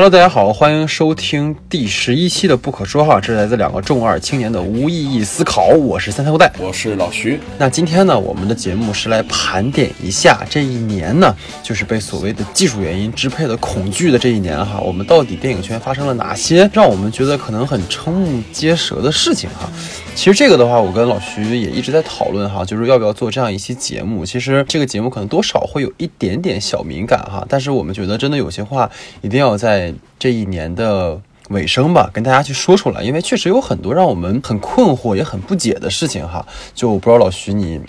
[0.00, 5.70] Hello，大家好，欢迎收听第十一期的《不可说哈》，这是来自两个重二青年的无意义思考。
[5.70, 7.40] 我是三三后代，我是老徐。
[7.58, 11.34] 那今天呢，我们的节目是来盘点一下这一年呢，
[11.64, 14.78] 就是被所谓的技术原因支配的恐惧的这一年哈。
[14.78, 19.68] 我们到底电影圈发生了哪些让我们觉得可能很瞠目结舌的事情哈？
[20.14, 24.24] 其实这个的话，我跟老徐也一直在讨论哈，就是要不要做这样一期节目。
[24.24, 28.88] 其实这个节目可能多少会有一点点小敏感哈，但是我们觉得真的有些话
[29.22, 29.87] 一定要在。
[30.18, 31.20] 这一年的
[31.50, 36.44] 尾声吧，跟大家去说出来，因为确实有很多让我们很困惑也很不解的事情哈。
[36.74, 37.80] 就不知道老徐你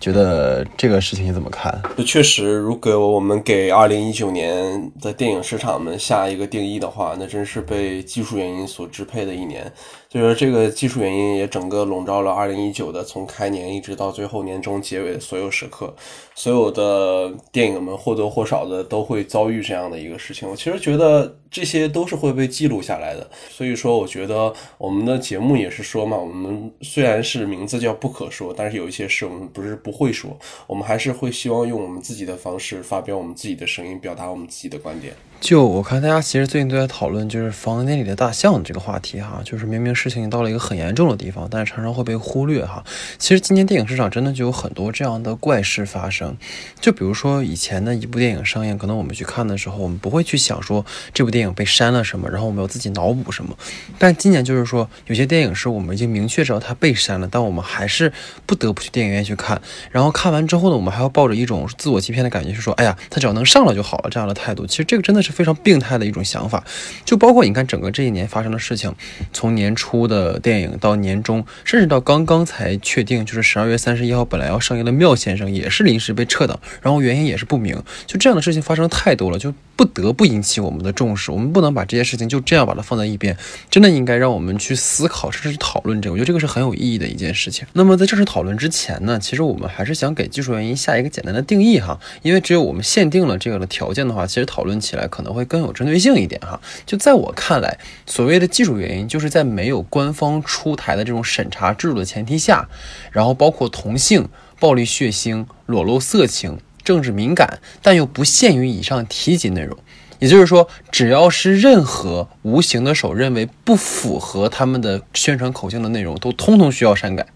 [0.00, 1.82] 觉得这个事情你怎么看？
[1.96, 9.70] 就确实，如果我们给二零一九年的电影市场们下一个定义的话，那真是被技术原因所支配的一年。
[10.12, 15.94] 就是这个技术原因也整个笼罩了二零一九的从开年一直到最后年终结尾的所有时刻，
[16.34, 20.46] 所有的电影们或多或少的都会遭遇这样的一个事情。
[20.46, 35.14] 我其实觉得这些都是会被记录下来的，所以说我觉得我们的节目也是说嘛，我们虽然是名字叫不可说，但是有一些事我们不是不会说，我们还是会希望用我们自己的方式发表我们自己的声音，表达我们自己的观点。
[35.42, 42.84] 就我看大家其实最近都在讨论，就是房间里的大象这个话题哈，就是明明事情到了一个很严重的地方，但是常常会被忽略哈。
[43.18, 46.36] 其实今年电影市场真的就有很多这样的怪事发生，
[46.80, 53.58] 就比如说以前的一部电影上映，可能我们去看的时候，我们不会去想说这部电影被删了什么，然后我们要自己脑补什么。
[53.98, 58.12] 但今年就是说，有些电影是我们已经明确知道它被删了，但我们还是
[58.46, 59.60] 不得不去电影院去看。
[59.90, 64.64] 然后看完之后呢，我们还要抱着一种自我欺骗的感觉，是说，哎呀，它只要能上了就好了这样的态度。
[64.64, 65.31] 其实这个真的是。
[65.32, 66.62] 非常病态的一种想法，
[67.04, 68.94] 就包括你看整个这一年发生的事情，
[69.32, 77.82] 从年初的电影到年终，甚至到刚刚才确定，就是十二月三十一号本来要上映的《妙先生》也是临时被撤档，然后原因也是不明。
[78.06, 79.52] 就这样的事情发生太多了，就
[79.82, 81.30] 不得不引起我们的重视。
[81.30, 83.36] 我们不能把这些事情就这样把它放在一边，
[83.70, 86.12] 真的应该让我们去思考，甚至去讨论这个。
[86.12, 87.66] 我觉得这个是很有意义的一件事情。
[87.74, 95.02] 那么在正式讨论之前呢，其实我们还是想给技术原因下一个简单的定义哈，因为只有我们限定了这个的条件的话，其实讨论起来。
[95.12, 97.76] 可能会更有针对性一点哈，就在我看来，
[98.06, 102.66] 所谓的技术原因，就是在没有官方出台的这种审查制度的前提下，
[103.10, 104.26] 然后包括同性、
[104.58, 109.76] 暴力血腥、裸露色情、政治敏感，但又不限于以上提及内容。
[110.18, 117.26] 也就是说，只要是任何无形的手认为不符合他们的宣传口径的内容，都通通需要删改。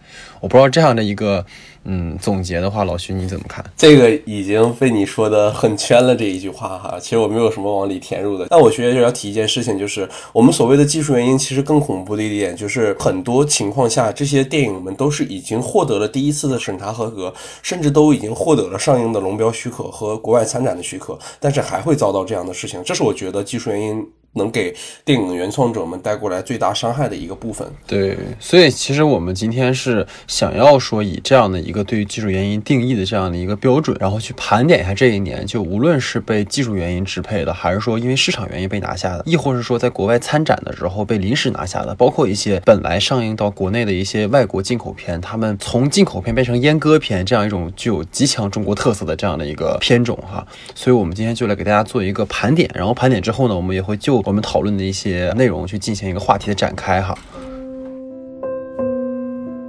[0.40, 1.44] 我不知道这样的一个。
[1.88, 3.64] 嗯，总结的话，老徐你怎么看？
[3.76, 8.44] 这个已经被你说的很圈了这一句话哈，其实我没有什么往里填入的。
[8.50, 24.04] 但我觉得要提一件事情，就是我们所谓的技术原因，其实更恐怖的一点就是，很多情况下这些电影们都是已经获得了第一次的审查合格，甚至都已经获得了上映的龙标许可和国外参展的许可，但是还会遭到这样的事情，这是我觉得技术原因。
[24.36, 24.74] 能给
[25.04, 27.66] 电影原创者们带过来最大伤害的一个部分。
[27.86, 50.46] 对，所以其实我们今天是想要说，以这样的一个对于技术原因定义的这样的一个标准，然后去盘点一下这一年，就无论是被技术原因支配的，还是说因为市场原因被拿下的，亦或是说在国外参展的时候被临时拿下的，包括一些本来上映到国内的一些外国进口片，他们从进口片变成阉割片这样一种具有极强中国特色的这样的一个片种哈。
[50.74, 57.16] 所以我们今天就来给大家做一个盘点，然后盘点之后呢，我们也会就我们讨论的一些内容去进行一个话题的展开哈。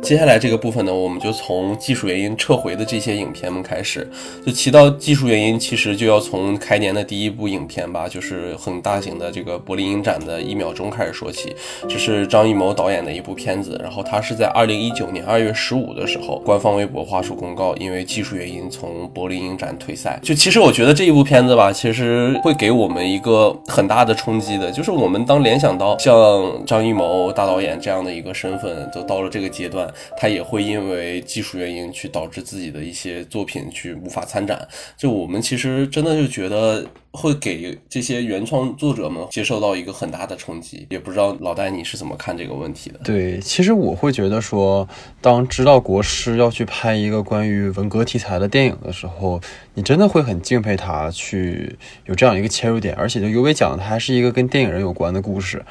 [0.07, 4.09] 接下来这个部分呢，我们就从技术原因撤回的这些影片们开始。
[4.45, 11.53] 就提到技术原因，其实就要从开年的第一部影片吧，就是很大型的这个柏林影展的一秒钟开始说起。
[11.89, 20.17] 这是张艺谋导演的一部片子，然后他是在二零一九年二月十五的时候，官方微博发出公告，因为技术原因从柏林影展退赛。
[20.23, 29.85] 就其实我觉得这一部片子吧，其实会给我们一个很大的冲击的，就是我们当联想到像张艺谋大导演这样的一个身份，都到了这个阶段。
[30.17, 34.67] 他也会因为技术原因去导致自己的一些作品去无法参展。
[34.95, 40.85] 就我们其实真的就觉得会给这些原创作者们接受到一个很大的冲击。
[40.89, 42.99] 也不知道老戴你是怎么看这个问题的？
[43.03, 44.87] 对，其实我会觉得说，
[45.21, 49.41] 当知道国师要去拍一个关于文革题材的电影的时候，
[49.73, 55.63] 你真的会很敬佩他去有这样一个切入点，而且就尤为讲的，它还是一个跟电影人有关的故事。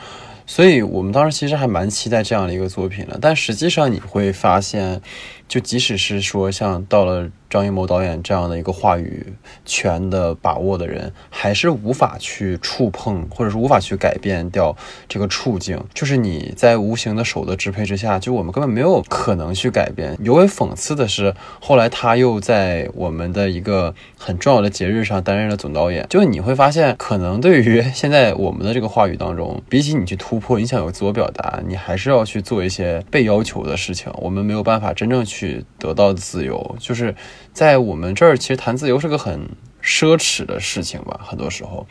[0.46, 5.02] 所以我们当时其实还蛮期待这样的一个作品的，但实际上你会发现，
[5.48, 9.34] 就即使是说像到了张艺谋导演这样的一个话语
[9.64, 14.76] 权的把握的人，还是无法去触碰，或者是无法去改变掉
[15.08, 15.82] 这个处境。
[15.94, 20.16] 就是你在无形的手的支配之下，就我们根本没有可能去改变。
[20.22, 26.06] 尤为讽刺的是，后来他又在我们的一个很重要的节日上担任了总导演。
[26.08, 34.12] 就你会发现，可能对于现在我们的这个话语当中，比起你去突破，你想有自我表达，你还是要去做一些被要求的事情。
[34.16, 37.14] 我们没有办法真正去得到自由，就是
[37.52, 39.48] 在我们这儿，其实谈自由是个很
[39.82, 41.20] 奢侈的事情吧。
[41.22, 41.86] 很多时候，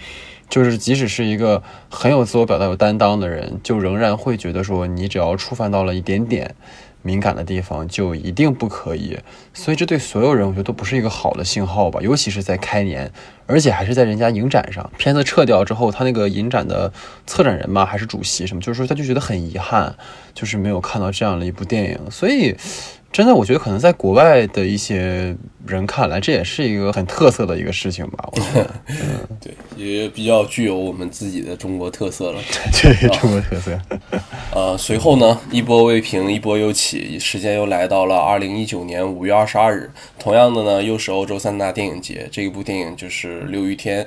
[0.49, 6.53] 就是即使是一个很有自我表达、有担当的人，就仍然会觉得说，你只要触犯到了一点点
[7.01, 9.17] 敏感的地方，就一定不可以。
[9.53, 11.99] 所以这对所有人，我觉得都不是一个好的信号吧。
[12.01, 13.11] 尤其是在开年，
[13.47, 16.91] 而且还是在人家影展上，片子撤掉之后，他那个影展的
[17.25, 19.95] 策展人嘛，还是主席什么，就是说他就觉得很遗憾，
[20.33, 21.99] 就是没有看到这样的一部电影。
[22.11, 22.55] 所以。
[23.15, 25.33] 真的，我觉得可能在国外的一些
[25.65, 28.27] 人看来，这也是一个很特色的一个事情吧。
[28.33, 32.41] 我觉得， 嗯，对，也比较具有我们自己的中国特色了。
[32.83, 33.79] 对，中国特色。
[34.51, 39.89] 呃，随后呢，一波未平，一波又起，时间又来到了二零一九年五月二十二日。
[40.19, 44.03] 同样的呢，又是欧洲三大电影节，这一部电影就是《六欲天》。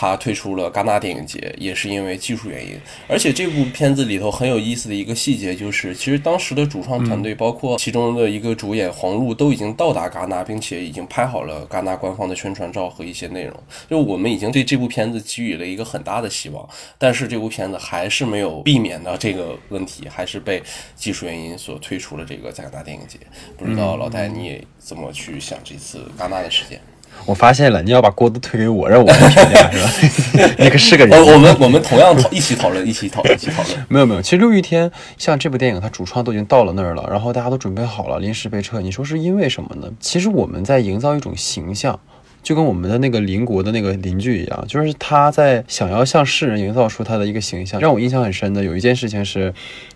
[0.00, 2.74] 他退出了戛纳电影节，也是因为技术原因。
[3.06, 13.54] 而且这部片子里头很有意思的一个细节就是，其实当时的主创团队，包括其中的一个主演黄璐，都已经到达戛纳，并且已经拍好了戛纳官方的宣传照和一些内容。
[13.90, 20.62] 就我们已经对这部片子给予了一个很大的希望，但是这部片子还是没有避免的这个问题，还是被
[20.96, 23.18] 技术原因所退出了这个戛纳电影节。
[23.58, 26.80] 不知道老戴你怎么去想这次戛纳的事件？
[27.26, 30.54] 我发现了，你要把锅都推给我，让我评价 是吧？
[30.58, 31.24] 你 可是个人。
[31.24, 33.76] 我们我们同样讨一起讨论，一起讨论，一起讨论。
[33.88, 38.80] 没有没有，其实六月天像这部电影，它主创都已经到了那儿了，然后大家都准备好了，临时被撤。
[38.80, 39.88] 你说是因为什么呢？
[40.00, 42.00] 其实我们在营造一种形象，
[42.42, 47.80] 就跟我们的那个邻国的那个邻居一样，就是他在想要向世人营造出他的一个形象。
[47.80, 49.52] 让我印象很深的有一件事情是，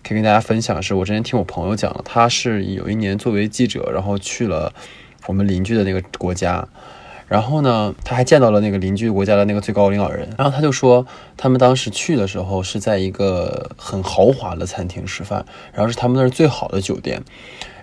[0.07, 4.71] 可以跟大家分享，是我之前听我朋友讲了，他是有一年作为记者，然后去了
[5.25, 6.65] 我们邻居的那个国家。
[7.27, 10.29] 然后呢，他还见到了那个邻居国家的那个最高领导人。
[10.37, 11.05] 然后他就说，
[11.35, 17.23] 他们当时去的时候是在一个很豪华的餐厅吃饭，然后是他们那儿最好的酒店。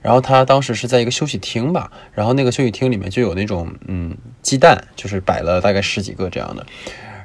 [0.01, 6.67] 然后他当时是在一个休息厅吧，然后那个休息厅里面就有那种嗯鸡蛋，就是摆了大概十几个这样的。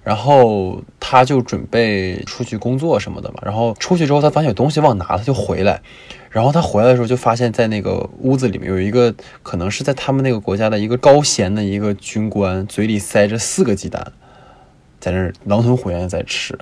[0.08, 3.42] 然后他就准备出去工作什么的嘛。
[3.44, 5.82] 然后出去之后，他发现有东西忘拿，他就回来。
[6.30, 9.14] 然后他回来的时候，就发现，在那个屋子里面有一个，
[9.44, 14.14] 可能是在他们那个国家的一个高衔的一个军官，嘴里塞着四个鸡蛋，
[14.98, 16.58] 在那狼吞虎咽在吃。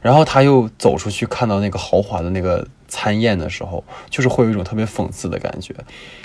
[0.00, 5.74] 然后他又走出去，看到那个豪华的那个餐宴的时候，就是会有一种特别讽刺的感觉。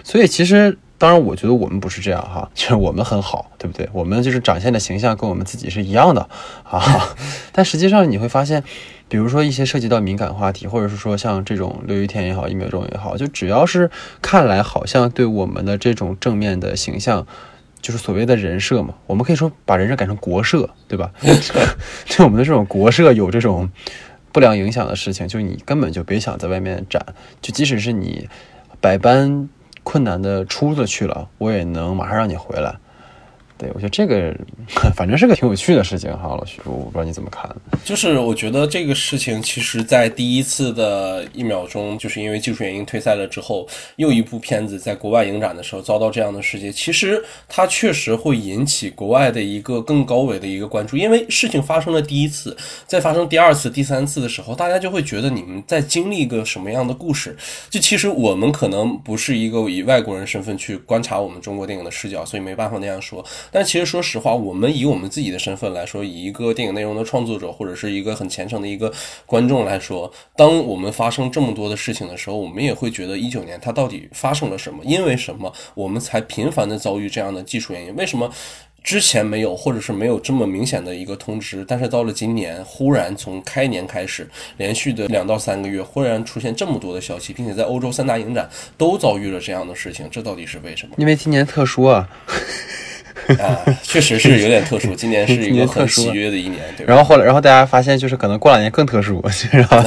[0.03, 3.89] 所以其实，当然，我觉得我们不是这样哈， 就是我们很好，对不对？
[3.93, 6.27] 我们就是展现的形象跟我们自己是一样的
[6.63, 7.15] 啊。
[7.51, 8.63] 但实际上你会发现。
[9.09, 13.91] 比如说一些涉及到敏感话题，或者是说像这种六一天也好，一秒钟也好，就只要是
[14.23, 17.27] 看来好像对我们的这种正面的形象，
[17.83, 21.11] 就是所谓的人设嘛，我们可以说把人设改成国设，对吧？
[21.21, 23.69] 对我们的这种国设有这种
[24.31, 27.05] 不良影响的事情，就你根本就别想在外面展，
[27.41, 28.29] 就即使是你
[28.79, 29.49] 百般
[29.83, 32.77] 困难的出了去了，我也能马上让你回来。
[33.63, 34.35] 对，我觉得这个
[34.93, 37.49] 反正是个挺有趣的事情哈，老徐，我不知道你怎么看。
[37.85, 43.65] 就是我觉得这个事情，其实，在第一次的一秒钟，就是因为技术原因退赛了之后，
[43.95, 50.97] 又一部片子在国外影展的时候遭到这样的事件，其实它确实会引起国外的一个更高维的一个关注。
[50.97, 57.33] 因为事情发生了第一次，在发生第二次、第三次的时候，大家就会觉得你们在经历一个什么样的故事？
[57.69, 63.23] 就其实我们可能不是一个以外国人身份去观察我们中国电影的视角，所以没办法那样说。
[63.53, 68.91] 但其实说实话，我们以我们自己的身份来说，以一个电影内容的创作者或者是一个很虔诚的一个
[69.27, 74.83] 观众来说，当我们发生这么多的事情的时候，我们也会觉得一九年它到底发生了什么？
[74.83, 77.95] 因为什么我们才频繁的遭遇这样的技术原因？
[77.95, 78.29] 为什么
[78.83, 81.63] 之前没有，或者是没有这么明显的一个通知？
[81.65, 90.95] 但是到了今年，忽然从开年开始，连续的两到三个月，忽然出现这么多的消息，并且在欧洲三大影展都遭遇了这样的事情，这到底是为什么？
[90.97, 92.09] 因为今年特殊啊。
[93.39, 94.93] 啊，确实是有点特殊。
[94.97, 96.85] 今年是一个很喜悦的一年，对。
[96.85, 99.81] 然后后来，然后大家发现，就是可能过两年更特殊， 然后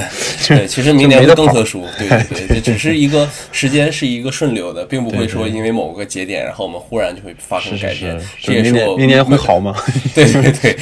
[0.47, 8.18] 对，其实明年会更特殊，对对对，只是一个时间是一个顺流的，并不会说因为某个节点，然后我们忽然就会发生改变。
[8.40, 9.75] 这也是我明年会好吗？
[10.14, 10.76] 对对对。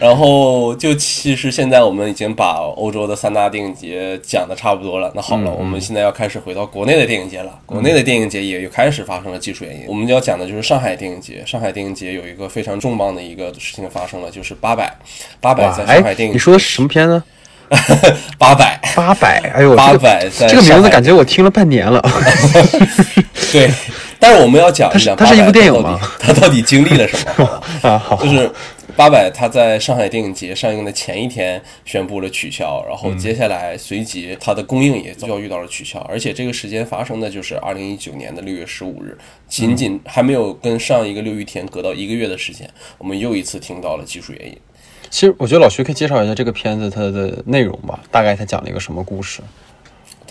[0.00, 5.12] 然后就其实现在我们已经把欧洲的三大电影节讲的差不多了。
[5.14, 7.52] 那好了，我们现在要开始回到国内的电影节了。
[7.66, 9.84] 国内的电影节也又开始发生了技术原因。
[9.86, 11.42] 我们要讲的就是上海电影节。
[11.44, 14.90] 上海电影节有一个非常重磅的一个事情发生了，就是八百，
[15.38, 16.34] 八百在上海电影。
[16.34, 17.22] 你说的什么片呢？
[18.38, 22.02] 八百，八百，哎呦， 八百，这个名字感觉我听了半年了。
[23.52, 23.70] 对，
[24.18, 26.00] 但是我们要讲一讲，它是一部电影吗？
[26.18, 27.62] 它到底经历了什么？
[27.82, 28.50] 啊，好，就是。
[28.96, 39.16] 八百，他在上海电影节上映的前一天宣布了取消，然后接下来随即它的公映也遭遇到了取消，而且这个时间发生的就是二零一九年的六月十五日，
[39.48, 42.68] 仅仅还没有跟上一个六一天隔到一个月的时间，
[42.98, 44.56] 我们又一次听到了技术原因。
[45.08, 49.40] 其实我觉得老徐可以介绍一下这个片子它的内容吧，大概它讲了一个什么故事。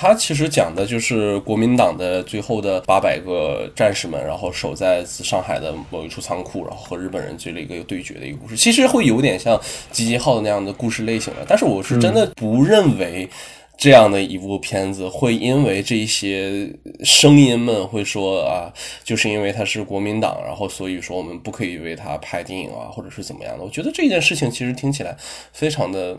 [0.01, 8.55] 他其实讲的就是国民党的最后的八百个战士们，然后守在上海的某一处仓库，然后和日本人做了一个对决的一个故事。
[8.55, 9.59] 其实会有点像
[9.91, 13.29] 集结号那样的故事类型的，但是我是真的不认为
[13.77, 18.71] 这样的一部片子会因为这些声音们会说啊，
[19.03, 23.65] 就是因为他是国民党，然后所以说我们不可以为他拍电影啊，或者是怎么样的。
[23.65, 25.17] 我觉得这件事情其实听起来
[25.51, 26.17] 非常的。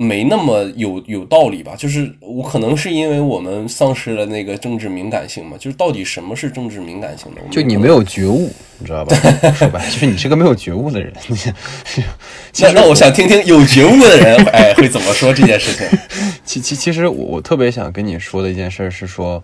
[0.00, 1.74] 没那么有有道理吧？
[1.76, 5.56] 就是我可能是因为我们丧失了那个政治敏感性嘛。
[5.58, 7.40] 就是到底什么是政治敏感性的？
[7.50, 9.16] 就你没有觉悟，你知道吧？
[9.58, 11.12] 说白，就是你是个没有觉悟的人。
[12.60, 15.98] 那那我想听听有觉悟的人， 哎，会怎么说这件事情？
[16.44, 19.42] 其其其实我我特别想跟你说的一件事是说，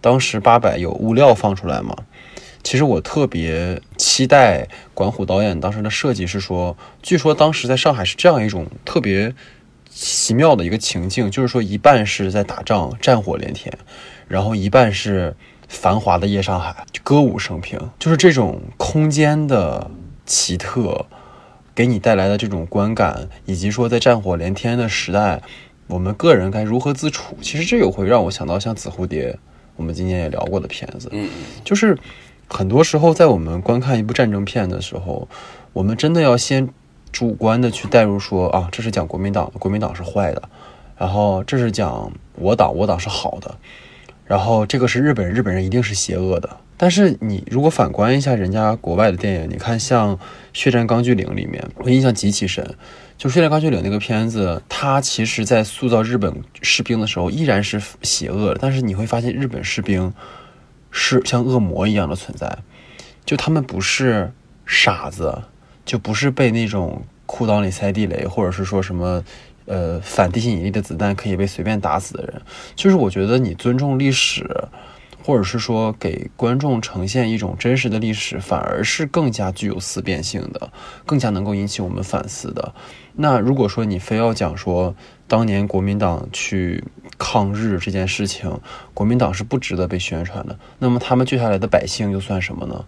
[0.00, 1.94] 当时八百有物料放出来嘛。
[2.64, 9.32] 其实我特别期待管虎导演当时的设计是说，据说当时在上海是这样一种特别。
[9.94, 13.72] 奇妙的一个情境，就是说一半是在打仗，战火连天，
[14.26, 15.36] 然后一半是
[15.68, 19.90] 繁华的夜上海，歌舞升平，就是这种空间的
[20.24, 21.04] 奇特，
[21.74, 25.42] 给你带来的这种观感，以及说在战火连天的时代，
[25.86, 27.36] 我们个人该如何自处？
[27.42, 29.30] 其实这个会让我想到像《紫蝴蝶》，
[29.76, 31.28] 我们今天也聊过的片子，嗯，
[31.62, 31.98] 就是
[32.48, 35.28] 很多时候在我们观看一部战争片的时候，
[35.74, 36.70] 我们真的要先。
[37.12, 40.42] 主观的去代入说啊，这是讲国民党，国民党是坏的，
[40.96, 43.54] 然后这是讲我党，我党是好的，
[44.26, 46.48] 然后这个是日本人，日本人一定是邪恶的。
[46.78, 50.16] 但是你如果反观一下人家国外的电影，你看像
[50.52, 52.74] 《血战钢锯岭》里面，我印象极其深，
[53.16, 60.12] 就《血战钢锯岭》那个片子，它其实在塑造日本士兵的时候依然是邪恶的，但是你会发现日本士兵
[60.90, 62.58] 是像恶魔一样的存在，
[63.24, 64.32] 就他们不是
[64.66, 65.42] 傻子。
[65.92, 69.22] 就不是被那种裤裆里塞地雷，或者是说什么，
[69.66, 72.40] 呃，反地心引力的子弹可以被随便打死的人。
[72.74, 74.48] 就是我觉得你尊重历史，
[75.22, 80.72] 或者是说给观众呈现一种真实的历史，反而是更加具有思辨性的，
[81.04, 82.72] 更加能够引起我们反思的。
[83.14, 84.94] 那如果说你非要讲说
[85.28, 86.82] 当年国民党去
[87.18, 88.50] 抗日这件事情，
[88.94, 92.82] 国民党是不值得被宣传的，那么他们救下来的百姓又算什么呢？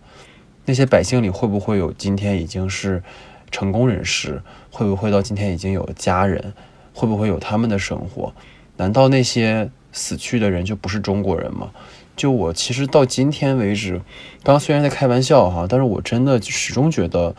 [0.67, 3.03] 那些百姓里会不会有今天已经是
[3.51, 4.43] 成功人士？
[4.71, 6.55] 会不会到今天已经有家人？
[6.95, 8.33] 会不会有他们的生活？
[8.77, 11.71] 难道那些死去的人就不是中国人吗？
[12.17, 14.01] 就我其实到今天为止，
[14.43, 17.35] 刚刚虽然在开玩笑哈，但是我真的始终觉得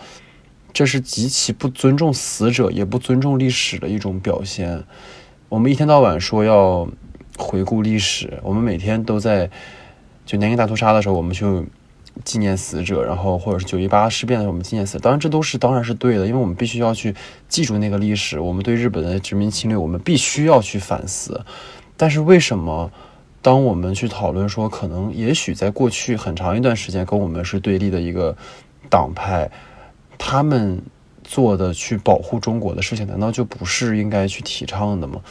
[0.71, 4.83] 这是极其不尊重死者，也不尊重历史的一种表现。
[5.49, 6.87] 我们一天到晚说要
[7.37, 9.49] 回顾历史，我们每天都在
[10.25, 11.65] 就南京大屠杀的时候，我们就。
[12.23, 14.97] 纪念死者，然后或者是九一八事变的时候，我们纪念死。
[14.99, 17.13] 当然，这都是当然是对的，因为我们必须要去
[17.49, 18.39] 记住那个历史。
[18.39, 21.43] 我们对日本的殖民侵略，我们必须要去反思。
[21.97, 22.89] 但是，为什么
[23.41, 28.35] 当我们去讨论说，可能也许在过去很长一段时间跟我们是对立的一个
[28.89, 29.51] 党派，
[30.17, 30.81] 他们
[31.23, 35.21] 做的去保护中国的事情，难道就不是应该去提倡的吗？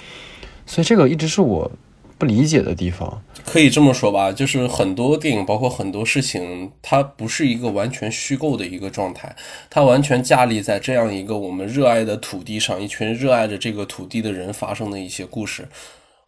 [0.67, 1.71] 所以，这个一直是我。
[2.17, 9.35] 不理解的地方，可以这么说吧，就是很多电影，包括很多事情，它不是一个完全虚构的一个状态，
[9.71, 15.69] 它完全架立在这样一个我们热爱的土地上，一群热爱着这个土地的人发生的一些故事。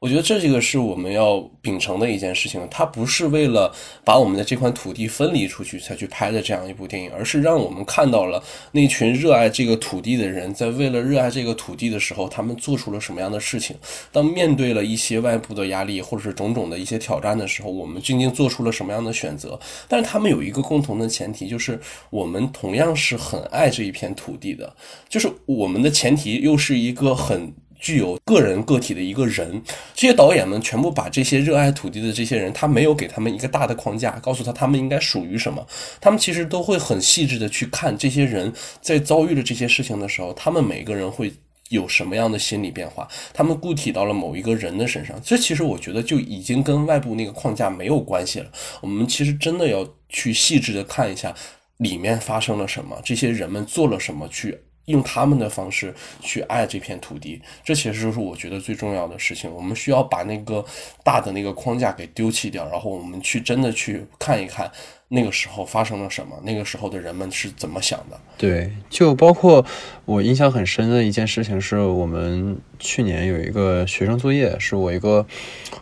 [0.07, 13.75] 我觉得这这个是我们要秉承的一件事情，它不是为了把我们的这块土地分离出去才去拍的这样一部电影，而是让我们看到了那群热爱这个土地的人在为了热爱这个土地的时候，他们做出了什么样的事情。
[14.13, 19.59] 当面对了一些外部的压力或者是种种的一些挑战的时候，我们究竟做出了什么样的选择？
[19.89, 24.73] 但是他们有一个共同的前提，就是我们同样是很爱这一片土地的，
[25.09, 27.53] 就是我们的前提又是一个很。
[27.87, 29.63] 具有个人个体的一个人。
[29.95, 35.65] 这些导演们全部把这些热爱土地的这些人，他没有给他们一个大的框架，告诉他他们应该属于什么。
[36.01, 41.33] 他们其实都会很细致的去看这些人在遭遇了这些事情的时候，他们每个人会。
[41.69, 43.09] 有什么样的心理变化？
[43.35, 48.47] 他们固体到了某一个人的身上，这其实我觉得就已经跟外部那个框架没有关系了。
[48.81, 51.35] 我们其实真的要去细致的看一下
[51.79, 57.41] 里面发生了什么，这些人们做了什么，去用他们的方式去爱这片土地。
[57.63, 59.53] 这其实就是我觉得最重要的事情。
[59.53, 60.65] 我们需要把那个
[61.05, 64.71] 大的那个框架给丢弃掉，然后我们去真的去看一看。
[65.09, 66.37] 那个时候发生了什么？
[66.43, 68.21] 那个时候的人们是怎么想的？
[68.37, 69.65] 对，就包括
[70.05, 75.25] 我印象很深的一件事情，是我们去年有一个学生作业，是我一个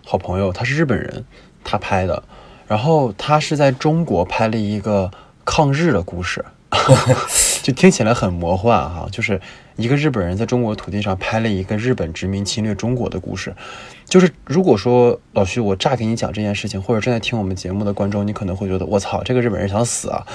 [0.04, 1.24] 好朋友，他是日本人，
[1.64, 2.22] 他拍的，
[2.66, 5.10] 然后他是在中国拍了一个
[5.42, 6.44] 抗日的故事，
[7.64, 9.40] 就听起来很魔幻哈，就是
[9.76, 13.54] 一个日本人在中国土地上拍了一个日本殖民侵略中国的故事。
[14.06, 20.26] 就是如果说老徐，我乍给你讲这件事情，或者正在听我们节目的观众，你可能会觉得我操，这个日本人想死啊！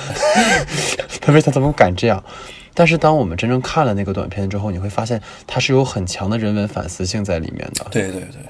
[1.21, 2.24] 他为他怎么敢这样？
[2.74, 7.86] 但是当我们真正看了那个短片之后，你会发现它是有很强的人文反思性在里面的。
[7.91, 8.41] 对对对，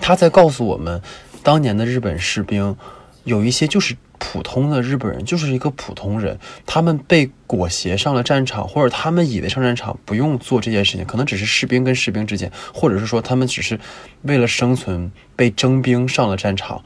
[0.00, 1.02] 他在告诉我们，
[1.42, 2.74] 当年的日本士兵
[3.24, 3.96] 有一些就是。
[4.20, 13.78] 普通的日本人就是一个普通人，他们被裹挟上了战场，或者他们以为上战场不用做这件事情，可能只是士兵跟士兵之间，或者是说他们只是
[14.22, 16.82] 为了生存被征兵上了战场，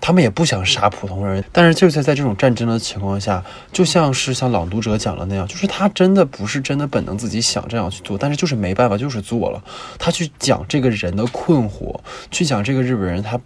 [0.00, 9.62] 他们也不想杀普通人，但是就是在这种战争的情况下，就像是像朗读者讲的那样，就是他真的不是真的本能自己想这样去做，但是就是没办法，就是做了，
[9.98, 13.38] 他去讲这个人的困惑，去讲这个日本人他。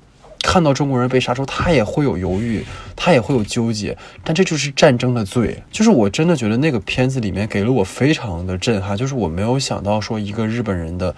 [0.47, 5.61] 看到中国人被杀之后，他也会有犹豫，他也会有纠结，但这就是战争的罪。
[5.73, 11.13] 就是我真的觉得那个片子里面给了我非常的震撼，就是我没有想到说一个日本人的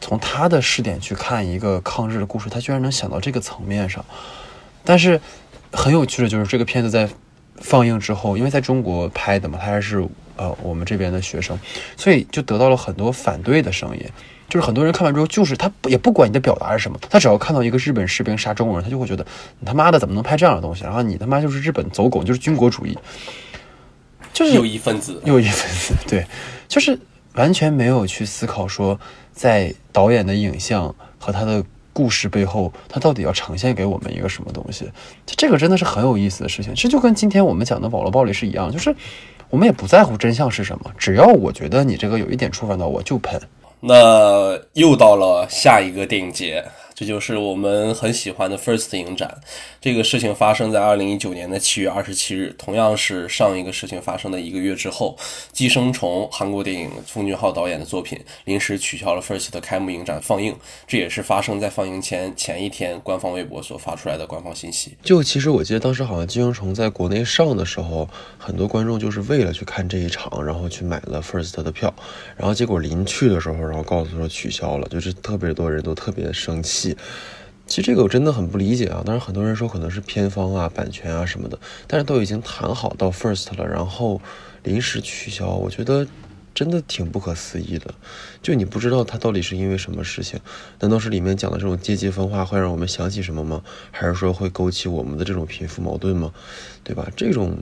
[0.00, 4.04] 从他的视点去看一个抗日的故事，他居然能想到这个层面上。
[4.84, 5.20] 但是
[5.72, 7.08] 很有趣的就是这个片子在
[7.56, 11.58] 放映之后，因为在中国拍的嘛，他还是呃我们这边的学生，
[11.96, 14.06] 所以就得到了很多反对的声音。
[14.50, 19.24] 就是很多人看完之后，就是他也不管你的表达是什么，他只要看到一个日本士兵杀中国人，他就会觉得
[19.60, 20.82] 你他妈的怎么能拍这样的东西？
[20.84, 22.98] 然后你他妈就是日本走狗，就是军国主义，
[24.32, 26.26] 就是右翼分子，右翼分子，对，
[26.68, 26.98] 就是
[27.34, 28.98] 完全没有去思考说，
[29.32, 34.90] 在导演的影像和他的故事背后，他到底要呈现给我们一个什么东西？
[35.26, 36.74] 这个真的是很有意思的事情。
[36.74, 38.94] 这就跟今天我们讲的网络暴力是一样，就是
[39.48, 43.40] 我们也不在乎真相是什么，只要我觉得你这个有一点触犯到我，就喷。
[43.80, 46.64] 那又到了下一个电影节。
[47.00, 49.40] 这就是我们很喜欢的 First 影展。
[49.80, 55.16] 这个事情发生在二零一九年的七月二十七日，同样是上一个事情发生的一个月之后，
[55.50, 60.54] 《寄生虫》韩国电影奉俊昊导演的作品临时取消了 First 的开幕影展放映。
[60.86, 64.94] 这也是发生在放映前前一天官方微博所发出来的官方信息。
[65.02, 71.94] 就其实我记得当时好像《寄生虫》在国内上的时候，很多观众就是为了去看这一场，然后去买了 First 的票，
[72.36, 76.89] 然后结果临去的时候，然后告诉说取消了，就是特别多人都特别生气。
[77.66, 79.00] 其实这个我真的很不理解啊！
[79.06, 84.20] 当然很多人说可能是偏方啊、版权啊什么的，但是都已经谈好到 first 了，然后
[84.64, 86.04] 临时取消，我觉得
[86.52, 87.94] 真的挺不可思议的。
[88.42, 90.40] 就你不知道他到底是因为什么事情？
[90.80, 93.62] 难道是里面讲的这种阶级分化会让我们想起什么吗？
[93.92, 96.32] 还是说会勾起我们的这种贫富矛盾吗？
[96.82, 97.06] 对吧？
[97.14, 97.56] 这种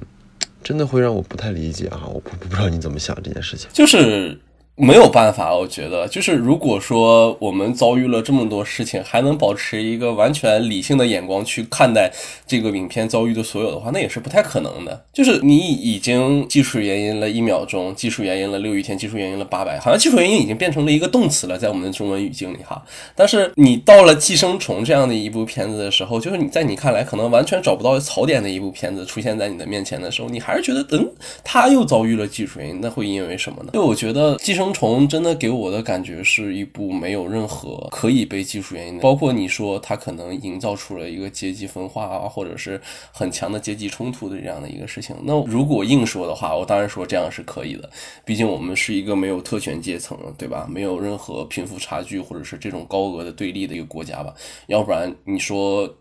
[0.64, 2.06] 真的会让我不太理解啊！
[2.06, 4.40] 我不不知道你怎么想这件事情，就是。
[4.78, 12.08] 没有办法，我觉得就是如果说我们遭遇了这么多事情，还能保持一个完全理性的眼光去看待
[12.46, 15.04] 这个影片遭遇的所有的话，那也是不太可能的。
[15.12, 22.80] 就是你已经技术原因了一秒钟，技术原因了六一天，技术原因了八百，好像技术原因已经变成了一个动词了，在我们的中文语境里哈。
[23.16, 31.10] 但是你到了《寄生虫》这样的一部片子的时候，就是你在你看来可能完全找不到槽点的一部片子出现在你的面前的时候，你还是觉得，嗯，
[31.42, 33.70] 他又遭遇了技术原因，那会因为什么呢？
[33.72, 34.66] 就我觉得《寄生》。
[34.68, 42.78] 生虫真的给我的感觉是一部没有任何可以被技术原因的，包括你说它可能营造出了一个阶级分化啊，或者是
[43.10, 45.16] 很强的阶级冲突的这样的一个事情。
[45.22, 47.88] 那如果硬说的话，我当然说这样是可以的，
[48.26, 50.68] 毕竟我们是一个没有特权阶层，对吧？
[50.70, 54.34] 没有任何贫富差距或者是这种高额的对立的一个国家吧？
[54.66, 55.88] 要不然你说《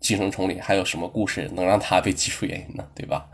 [0.00, 2.86] 寄生虫》里还有什么故事能让它被技术原因呢？
[2.94, 3.26] 对吧？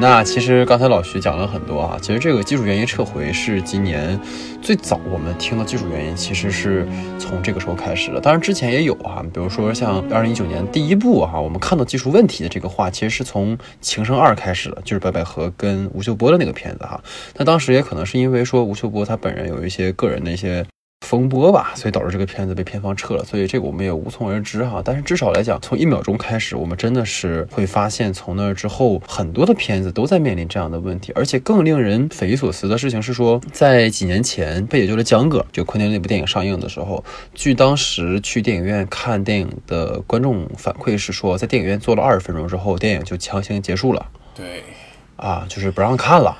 [0.00, 4.18] 那其实刚才老徐讲了很多啊，其实这个技术原因撤回是今年
[4.62, 8.18] 最早我们听到技术原因，其实是从这个时候开始的。
[8.18, 16.98] 当然之前也有啊，比如说像二零一九年第一部哈，我们看到技术问题的这个话，其实是从《情圣二》开始的，就是白百合跟吴秀波的那个片子哈。
[17.36, 20.64] 那当时也可能是因为说吴秀波他本人有一些个人的一些。
[21.00, 24.82] 风波吧，所以导致这个片子被片方撤了，所以这个我们也无从而知哈。
[24.84, 31.10] 但是至少来讲，从一秒钟开始，我们真的是会发现，从那之后，很多的片子都在面临这样的问题。
[31.16, 37.02] 而且更令人匪夷所思的事情是说，在几年前被解救的江哥，就昆汀那部电影上映的时候，
[37.34, 44.06] 据当时去电影院看电影的观众反馈是说，在电影院坐了二十分钟之后，电影就强行结束了。
[44.34, 44.62] 对，
[45.16, 46.36] 啊，就是不让看了，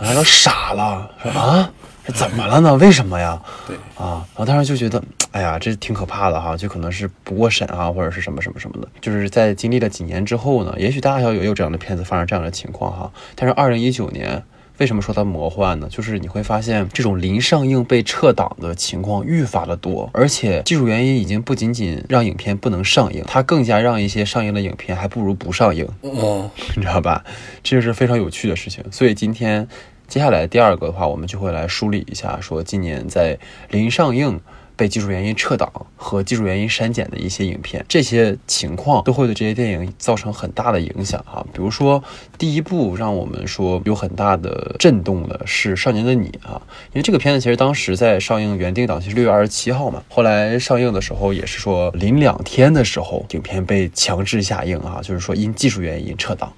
[0.00, 1.70] 大家都傻了，说啊。
[2.14, 2.74] 怎么了呢？
[2.76, 3.40] 为什么呀？
[3.66, 8.88] 对啊，然后当时就觉得， 哎呀，这挺可怕的哈，就可能是不过审啊，或者是什么什么什么的。
[9.00, 13.12] 就是在经历了几年之后呢，也许大大小小也有这样的片子发生这样的情况哈。
[13.34, 14.42] 但是二零一九年，
[14.78, 15.88] 为什么说它魔幻呢？
[15.90, 25.88] 就是你会发现这种临上映被撤档的情况愈发的多，而且技术原因已经不仅仅让影片不能上映，它更加让一些上映的影片还不如不上映。
[26.02, 27.24] 嗯，你知道吧？
[27.64, 28.84] 这就是非常有趣的事情。
[28.92, 29.66] 所以今天。
[30.08, 33.38] 接下来第二个的话，我们就会来梳理一下，说今年在
[33.70, 34.40] 临上映
[34.76, 41.44] 被技术原因撤档和技术原因删减的一些影片，这些情况都会对这些电影造成很大的影响哈。
[41.52, 42.02] 比如说，
[42.38, 46.60] 第一部让我们说有很大的震动的是《少年的你》啊，
[46.92, 56.52] 因为这个片子其实当时在上映原定档期是六月二十七号嘛，后来上映的时候也是说临两天的时候，影片被强制下映啊，就是说因技术原因撤档。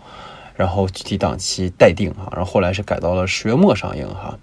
[0.59, 4.37] 然后具体档期待定哈，然后后来是改到了十月末上映哈。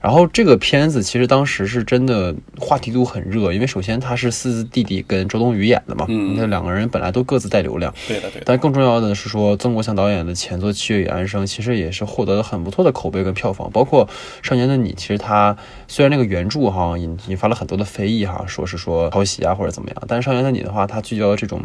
[0.00, 8.40] 然后这个片子其实当时是真的话题度很热，因为首先他是四字弟弟跟周冬雨演的嘛，嗯，那两个人本来都各自带流量，对的对。
[8.46, 14.06] 但更重要的是说，曾国祥导演的前作《七月与安生》其实也是获得了很不错的口碑跟票房，包括
[14.40, 15.56] 《少年的你》，其实他
[15.88, 21.60] 虽然那个原著哈引引发了很多的非议哈，说是说抄袭啊或者怎么样，但是《少年的你》的话，它聚焦这种。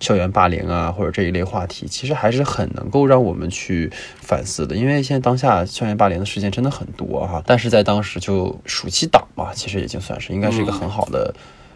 [0.00, 4.76] 校园霸凌啊，或者这一类话题，其实还是很能够让我们去反思的。
[4.76, 11.34] 因为现在当下校园霸凌的事件真的很多哈，但是在当时就暑期档嘛，其实已经算是应该是一个很好的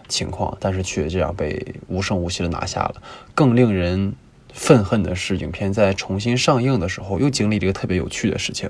[0.08, 2.94] 情况，但是却这样被无声无息的拿下了，
[3.34, 4.14] 更令人。
[4.52, 8.68] 愤恨的是，影片在重新上映的时候，又经历了一个特别有趣的事情，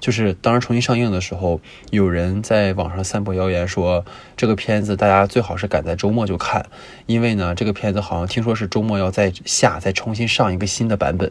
[0.00, 4.04] 就是当时重新上映的时候，有人在网上散播谣言说，
[4.36, 6.64] 这个片子大家最好是赶在周末就看，
[7.06, 11.30] 因为呢，这个片子好像听说是周末要再下，再重新上一个新的版本，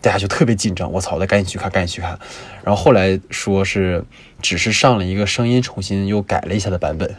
[0.00, 2.18] 大家就特别紧张，我操，得赶紧去看，赶紧去看。
[2.64, 4.02] 然后后来说是
[4.40, 7.14] 只是上了一个声音重新又改了一下的版本，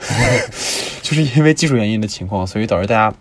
[1.04, 3.16] 就是因为技术原因的情况，所以导致大家。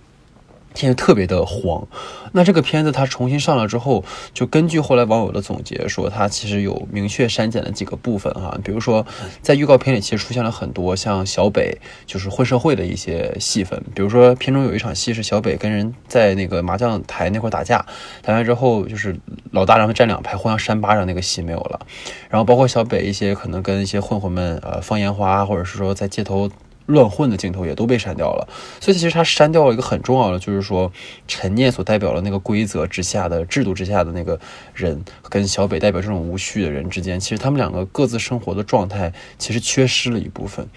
[0.77, 1.85] 现在特别的慌，
[2.33, 9.05] 那这个片子它重新上了之后，就根据后来网友的总结说，它其实有明确删减的几个部分哈，比如说
[9.41, 17.85] 在预告片里其实出现了很多像小北就是混社会的一些戏份，比如说片中有一场戏是小北跟人在那个麻将台那块打架，
[18.23, 19.19] 打完之后就是
[19.53, 21.81] 老大让他站两排互相扇巴掌那个戏没有了，
[22.29, 26.51] 然后包括小北一些可能跟一些混混们呃放烟花，或者是说在街头。
[26.87, 28.49] 乱混的镜头也都被删掉了，
[28.81, 30.91] 所以其实他删掉了一个很重要的，就是说
[31.29, 34.39] 陈念所代表的那个规则之下的制度之下的那个
[34.75, 40.69] 人，跟小北代表这种无序的人之间，其实他们两个各自生活的状态其实缺失了一部分。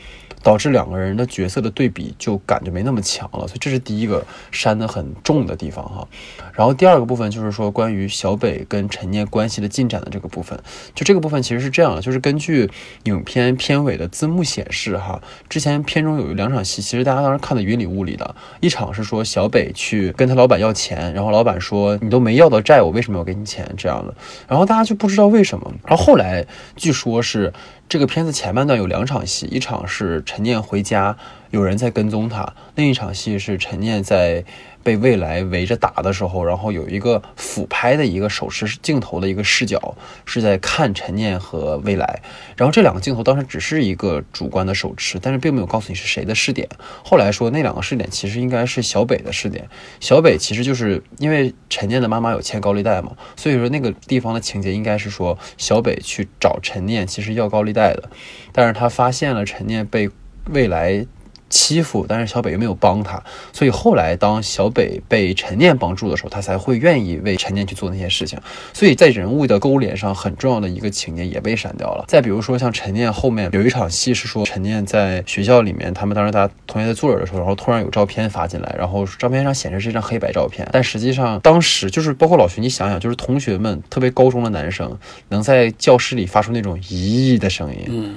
[0.42, 6.08] 导致两个人的角色的对比就感觉没那么强了，所以这是第一个删的很重的地方哈。
[6.54, 10.60] 然后第二个部分就是说关于小北跟陈念关系的进展的这个部分，
[10.94, 12.70] 就这个部分其实是这样的，就是根据
[13.04, 24.14] 影片片尾的字幕显示哈，之前片中有两场戏，其实大家当时看的云里雾里的，一场是说小北去跟他老板要钱，然后老板说你都没要到债，我为什么要给你钱这样的，
[24.48, 27.54] 然后大家就不知道为什么，然后后来据说是。
[27.90, 31.18] 这个片子前半段有两场戏，一场是陈念回家，
[31.50, 34.46] 有人在跟踪他；另一场戏是陈念在。
[34.84, 42.22] 被未来围着打的时候，然后有一个俯拍的一个手持镜头的一个视角，是在看陈念和未来。
[42.56, 46.68] 然后这两个镜头当时只是一个主观的手持，但是并没有告诉你是谁的视点。
[47.04, 49.68] 后来说那两个视点其实应该是小北的视点。
[50.00, 58.10] 小北其实就是因为陈念的妈妈有欠高利贷嘛，所以说那个地方的情节应该是说小北去找陈念，其实要高利贷的，
[58.52, 60.10] 但是他发现了陈念被
[60.46, 61.06] 未来。
[61.50, 68.40] 欺负，但是小北又没有帮他，所以后来当小北被陈念帮助的时候，他才会愿意为陈念去做那些事情。
[68.74, 72.06] 所以在人物的勾连上，很重要的一个情节也被删掉了。
[72.08, 84.98] 再比如说，像陈念后面有一场戏是说，陈念在学校里面，他们当时大家同学在坐着的时候，然后突然有照片发进来，然后照片上显示是一张黑白照片，但实际上当时就是包括老徐，你想想，就是同学们，特别高中的男生，
[85.30, 88.16] 能在教室里发出那种咦的声音，嗯。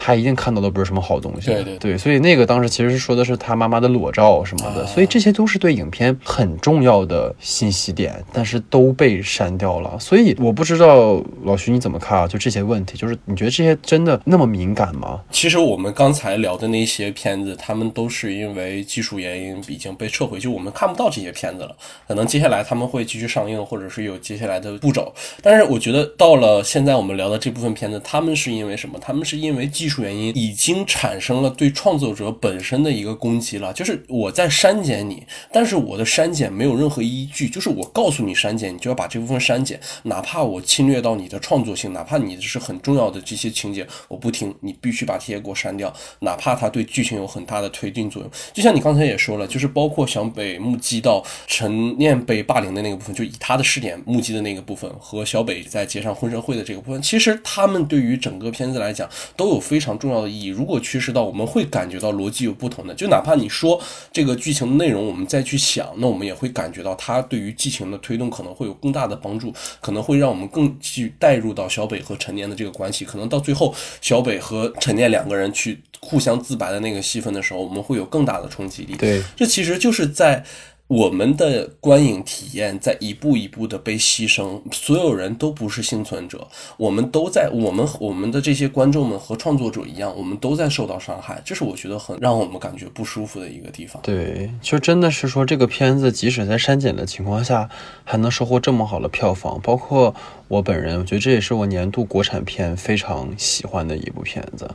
[0.00, 9.98] 他一定看到的不是什么好东西，对对对，所以那个当时其实是说的是他妈妈的裸照什么的，所以这些都是对影片很重要的信息点，但是都被删掉了。
[9.98, 12.28] 所以我不知道老徐你怎么看啊？
[12.28, 15.20] 就这些问题，就是你觉得这些真的那么敏感吗？
[15.30, 21.76] 其实我们刚才聊的那些片子，他们都是因为技术原因已经被撤回，就我们看不到这些片子了。
[22.06, 25.12] 可能接下来他们会继续上映，或者是有接下来的步骤。
[25.42, 28.96] 但是我觉得到了现在我们聊的这部分片子，他们是因为什么？
[29.00, 48.30] 他们是因为技技术原因已经产生了对创作者本身的一个攻击了，就是我在删减你，但是我的删减没有任何依据，就是我告诉你删减，你就要把这部分删减，哪怕我侵略到你的创作性，哪怕你是很重要的这些情节，我不听，你必须把这些给我删掉，哪怕它对剧情有很大的推进作用。
[48.52, 59.77] 就像你刚才也说了，就是包括小北目击到陈念被霸凌的那个部分，就以他的视点目击的那个部分，和小北在街上混社会的这个部分，其实他们对于整个片子来讲都有非。
[59.78, 60.48] 非常重要的意义。
[60.48, 62.92] 如果缺失到，我们会感觉到逻辑有不同的。
[62.92, 63.80] 就哪怕你说
[64.12, 73.04] 这个剧情的内容，我们再去想，那我们也会感觉到它对于剧情的推动可能会有更大的帮助，可能会让我们更去带入到小北和陈念的这个关系。
[73.04, 78.96] 可能到最后，小北和陈念两个人去互相自白的那个戏份的时候，我们会有更大的冲击力。
[78.96, 80.44] 对，这其实就是在。
[80.88, 86.48] 我们的观影体验在一步一步的被牺牲，所有人都不是幸存者，
[86.78, 94.00] 我们都在我们我们的这些观众们和创作者一样，我们都在受到伤害，这是我觉得很让我们感觉不舒服的一个地方。
[94.02, 97.68] 对，就真的是说这个片子即使在删减的情况下，
[98.02, 100.14] 还能收获这么好的票房，包括
[100.48, 104.70] 我本人，我觉得这也是我年度国产片非常喜欢的一部片子。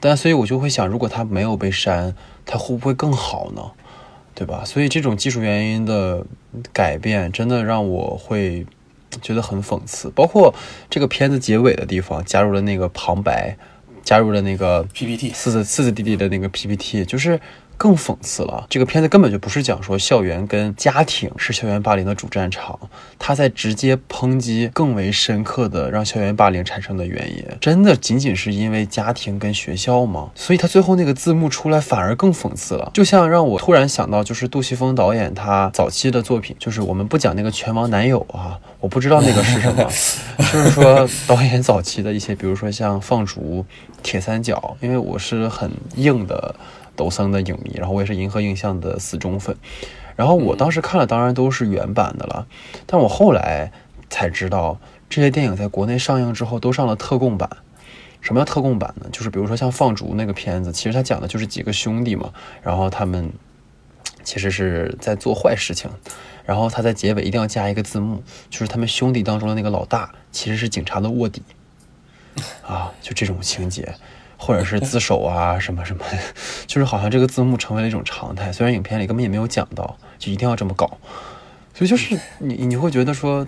[0.00, 3.62] 但所以，我就会想，如果它没有被删，它会不会更好呢？
[4.42, 4.64] 对吧？
[4.64, 6.26] 所以这种技术原因的
[6.72, 8.66] 改变，真的让我会
[9.20, 10.10] 觉得很讽刺。
[10.10, 10.52] 包括
[10.90, 13.56] 这个片子结尾的地方，加入了那个旁白，
[14.02, 17.38] 加入了那个 PPT，四字四字弟弟的那个 PPT，就是。
[17.82, 22.78] 更讽刺了，这个片子根本就不是讲说校园跟家庭是校园霸凌的主战场，
[23.18, 30.30] 他在直接抨击更为深刻的让校园霸凌产生的原因，真的仅仅是因为家庭跟学校吗？
[30.36, 39.82] 所以他最后那个字幕出来反而更讽刺了，就像让我突然想到，就是杜琪峰导演他早期的作品，就是我们不讲那个拳王男友啊，我不知道那个是什么，
[40.52, 43.66] 就是说导演早期的一些，比如说像放逐、
[44.04, 46.54] 铁三角，因为我是很硬的。
[46.96, 49.56] 抖森的影迷，然后我也是银河映像的死忠粉，
[50.16, 52.46] 然后我当时看了，当然都是原版的了，
[52.86, 53.72] 但我后来
[54.10, 54.78] 才知道，
[55.08, 57.48] 这些电影在国内上映之后都上了特供版。
[58.20, 59.06] 什么叫特供版呢？
[59.10, 63.32] 就是比如说像放逐那个片子，其实它讲的就是几个兄弟嘛，然后他们
[64.22, 65.90] 其实是在做坏事情，
[66.44, 71.42] 然后他在结尾一定要加一个字幕，就是他们兄弟当中的那个老大其实是警察的卧底，
[72.64, 73.92] 啊，就这种情节。
[74.44, 76.04] 或者是自首啊，什么什么，
[76.66, 78.50] 就是好像这个字幕成为了一种常态。
[78.50, 80.98] 虽然影片里根本也没有讲到，就一定要这么搞。
[81.72, 83.46] 所以就是你你会觉得说，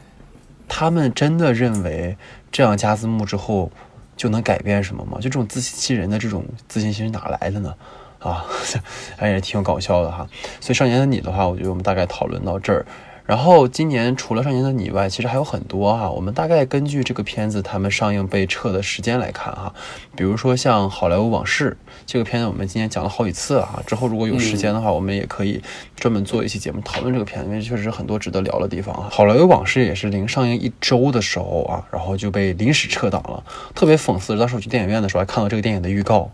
[0.69, 2.17] 他们真的认为
[2.53, 3.73] 这样加字幕之后
[4.17, 5.17] 就能改变什么吗？
[5.17, 7.75] 就这种自欺欺人的这种自信心是哪来的呢？
[8.21, 8.45] 啊，
[9.19, 10.25] 哎也挺搞笑的哈。
[10.61, 12.87] 所以少年的你的话，我觉得我们大概讨论到这儿。
[13.27, 16.11] 然后今年除了《少年的你》外，其实还有很多哈。
[16.11, 19.73] 我们大概根据这个片子他们上映被撤的时间来看哈，
[20.15, 21.71] 比如说像《好莱坞往事》
[22.05, 23.83] 这个片子，我们今天讲了好几次啊。
[23.87, 25.63] 之后如果有时间的话，我们也可以
[25.97, 29.09] 专门做一期节目讨论这个片子，因为确实很多值得聊的地方啊。
[29.15, 33.43] 《好莱坞往事》也是临上映一周的时候啊，然后就被临时撤档了，
[33.75, 34.37] 特别讽刺。
[34.37, 36.31] 当时我去电影院的时候还看到这个电影的预告，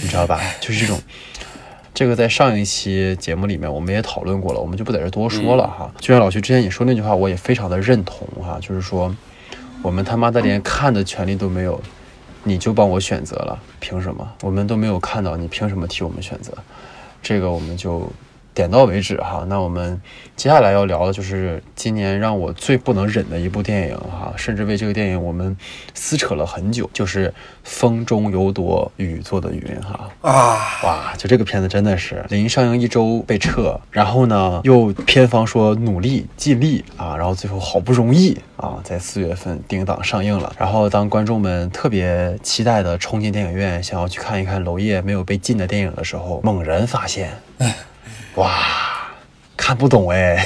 [0.00, 0.40] 你知道吧？
[0.60, 1.00] 就是这种。
[1.94, 5.92] 这个在上一期节目里面我们也讨论过了，我们就不在这多说了哈。
[5.98, 9.14] 就像老徐之前你说那句话，我也非常的认同哈，就是说
[9.82, 11.80] 我们他妈的连看的权利都没有，
[12.44, 14.26] 你就帮我选择了，凭什么？
[14.40, 16.52] 我们都没有看到，你凭什么替我们选择？
[17.22, 18.10] 这个我们就
[18.54, 19.44] 点到为止哈。
[19.48, 20.00] 那我们
[20.36, 25.56] 接下来要聊的就是今年让我最不能忍的一部电影哈，甚至为这个电影我们
[25.94, 27.28] 撕扯了很久，就是
[27.62, 30.08] 《风中有朵雨做的云》哈。
[30.20, 40.52] 啊，哇，就这个片子真的是临上映一周被撤，然后呢又片方说努力尽力啊，然后最后好不容易啊在四月份定档上映了。
[40.58, 47.30] 然后当观众们特别期待的冲进电影院，想要去看一看娄烨没有被禁的电影的时候，猛然发现，
[48.36, 48.50] 哇，
[49.56, 50.44] 看不懂哎。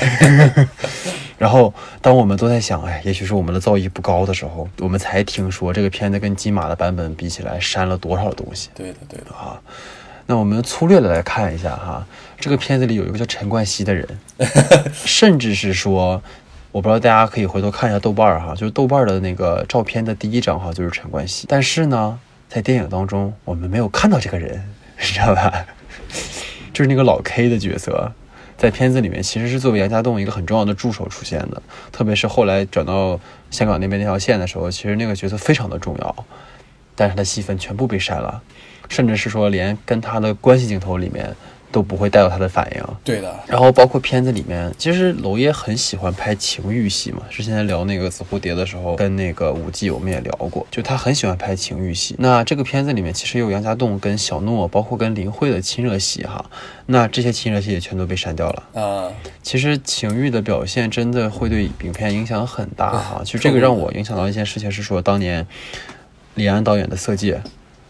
[1.38, 8.70] 然后当我们都在想，哎，也许是我们的造诣不高的时候，我们才听说这个片子跟金马的版本比起来删了多少东西。
[8.74, 9.60] 对的对的，啊。
[10.28, 12.04] 那我们粗略的来看一下哈，
[12.40, 14.08] 这个片子里有一个叫陈冠希的人，
[14.92, 16.20] 甚至是说，
[16.72, 22.18] 我不知道大家可以回头看一下豆瓣儿哈，就是豆瓣儿的那个照片的第一张哈就是陈冠希，但是呢，
[22.48, 24.68] 在电影当中我们没有看到这个人，
[24.98, 25.64] 你知道吧？
[26.76, 28.12] 就是那个老 K 的角色，
[28.58, 33.18] 在片子里面其实是作为杨家栋一个很重要的助手出现的，特别是后来转到
[33.50, 36.26] 香港那边那条线的时候，其实那个角色非常的重要，
[36.94, 38.42] 但是他的戏份全部被删了。
[38.90, 41.34] 甚至是说，连跟他的关系镜头里面
[41.70, 42.82] 都不会带有他的反应。
[43.04, 43.34] 对的。
[43.46, 47.22] 然后包括片子里面，其实娄烨很喜欢拍情欲戏嘛。
[47.30, 52.14] 之前聊那个紫蝴蝶的时候，跟那个武技我们也聊过，就他很喜欢拍情欲戏。
[52.18, 56.44] 那这个片子里面其实有杨家栋跟小诺，包括跟林慧的亲热戏哈。
[56.86, 59.12] 那这些亲热戏也全都被删掉了啊。
[59.42, 63.20] 其实情欲的表现真的会对影片影响很大哈。
[63.26, 65.46] 其实这个让我影响到一件事情是说，当年
[66.34, 67.34] 李安导演的《色戒》。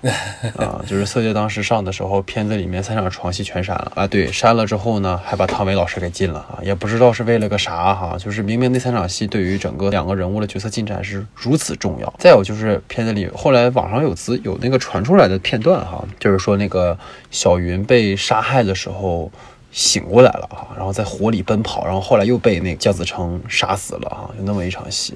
[0.56, 4.06] 啊，就是《色戒》当时上的时候，片子里面三场床戏全删了啊。
[4.06, 8.16] 对，删了之后呢，还把汤唯老师给禁了啊，也不知道是为了个啥哈。
[8.18, 12.14] 就是明明那三场戏对于整个两个人物的角色进展是如此重要。
[12.18, 16.98] 再有就是片子里后来网上有资有那个传出来的片段哈，就是说那个
[17.30, 19.30] 小云被杀害的时候。
[19.76, 25.12] 醒过来了哈，然后在火里奔跑，然后后来又被那个姜子成杀死了哈，有那么一场戏，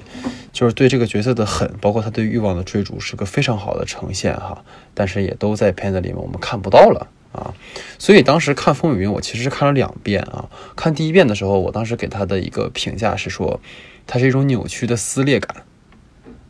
[0.53, 4.63] 就是对这个角色的狠，包括他对欲望的追逐，是个非常好的呈现哈。
[4.93, 7.51] 但是也都在片子里面我们看不到了啊。
[7.97, 10.47] 所以当时看《风雨云》，我其实是看了两遍啊。
[10.75, 13.59] 看第一遍的时候，我当时给他的一个评价是说，
[14.05, 15.63] 它是一种扭曲的撕裂感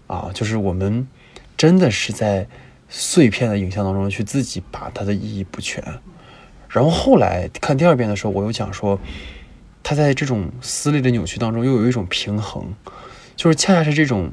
[0.08, 1.08] 啊，就是我们
[1.56, 2.46] 真的是在
[2.90, 5.82] 碎片的影像当中去自己把它的意义补全。
[6.72, 8.98] 然后后来看第二遍的时候，我又讲说，
[9.84, 12.64] 他在这种撕裂的扭曲当中，又有一种平衡，
[13.36, 14.32] 就是恰恰是这种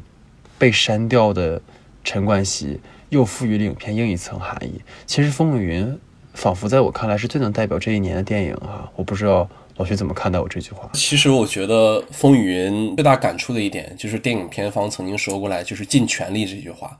[0.56, 1.60] 被删掉的
[2.04, 4.80] 陈冠希，又赋予了影片另一层含义。
[5.04, 5.86] 其实《风雨云》
[6.34, 8.88] 仿佛在我看来是最能代表这一年的电影啊！
[8.94, 10.88] 我不知道老徐怎么看待我这句话。
[10.92, 16.96] 其实我觉得《风雨云》最大感触的一点，就是电影片方曾经说过来，就是尽全力这句话。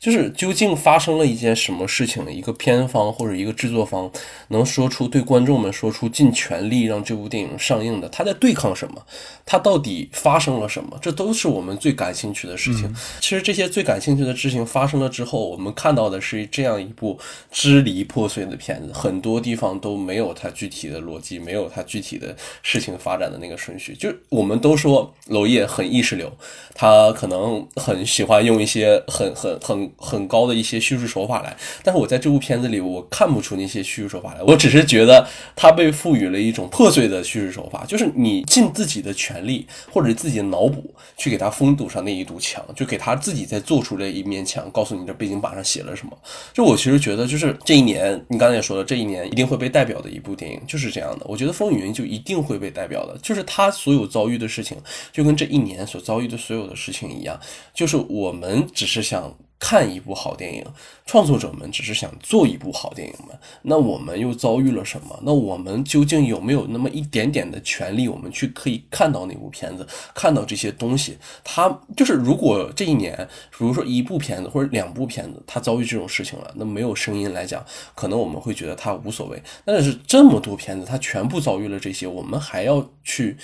[0.00, 2.24] 就是究竟发生了一件什么事情？
[2.32, 4.10] 一个片方或者一个制作方
[4.48, 9.06] 能说出对观众们说出尽全力让这部电影上映的，他在对抗什么？
[9.44, 10.98] 他到底发生了什么？
[11.02, 12.90] 这都是我们最感兴趣的事情。
[13.20, 17.18] 其实这些最感兴趣的事情发生了之后，我们看到的是这样一部
[17.52, 23.94] 支离破碎的片子，很多地方都没有它具体的逻辑，没有它具体的事情发展的那个顺序。
[23.94, 26.32] 就我们都说娄烨很意识流，
[26.74, 29.89] 他可能很喜欢用一些很很很。
[29.96, 46.16] 很高的一些叙事手法来，但是我在这部片子里，我看不出那些叙事手法来，我只是觉得他被赋予了一种破碎的叙事手法，就是你尽自己的全力或者自己的脑补去给他封堵上那一堵墙，就给他自己再做出了一面墙，告诉你这背景板上写了什么。
[46.52, 51.26] 就我其实觉得，就是这一年，你刚才也说了，这一年一定会被代表的一部电影就是这样的。
[51.28, 54.76] 我觉得《风雨云》就一定会被代表的，就是他所有遭遇的事情，
[55.12, 57.38] 就跟这一年所遭遇的所有的事情一样，
[57.74, 59.36] 就是我们只是想。
[59.60, 60.64] 看一部好电影，
[61.04, 63.34] 创作者们只是想做一部好电影嘛？
[63.62, 65.20] 那我们又遭遇了什么？
[65.22, 71.18] 那我们究竟有没有那么一点点的权利，我们去可以看到那部片子，看到这些东西？
[71.44, 73.14] 他就是，如果这一年，
[73.50, 77.62] 比如说一部片子或者两部片子，他遭遇这种事情了，那没有声音来讲，
[77.94, 79.40] 可能我们会觉得他无所谓。
[79.66, 83.36] 但是这么多片子，他全部遭遇了这些，我们还要去。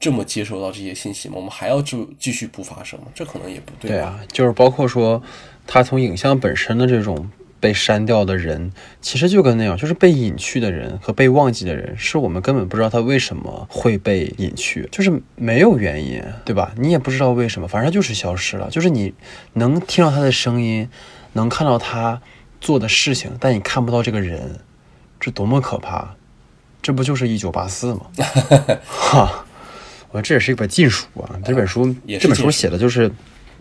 [0.00, 1.34] 这么接收到这些信息吗？
[1.36, 3.06] 我们还要就继续不发声吗？
[3.14, 3.90] 这可能也不对。
[3.90, 5.22] 对啊，就是包括说，
[5.66, 16.72] 他从影像本身的这种被删掉的人，其实就跟那样，就是被隐去的人和被忘记的人，是我们根本不知道他为什么会被隐去，就是没有原因，对吧？
[16.76, 18.70] 你也不知道为什么，反正就是消失了。
[18.70, 19.12] 就是你
[19.54, 20.88] 能听到他的声音，
[21.32, 22.22] 能看到他
[22.60, 24.60] 做的事情，但你看不到这个人，
[25.18, 26.14] 这多么可怕！
[26.80, 28.02] 这不就是一九八四吗？
[28.86, 29.44] 哈。
[30.10, 31.30] 我这也是一本禁书啊！
[31.44, 33.10] 这本书这本书写的就是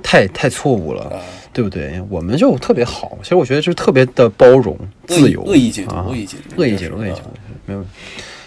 [0.02, 2.02] 太太错误了，对不对？
[2.10, 7.30] 我们就特别好，其实我觉得就是特别的包容、自由、恶意解读、恶意解读、恶意解读、恶意解读，
[7.66, 7.86] 没有。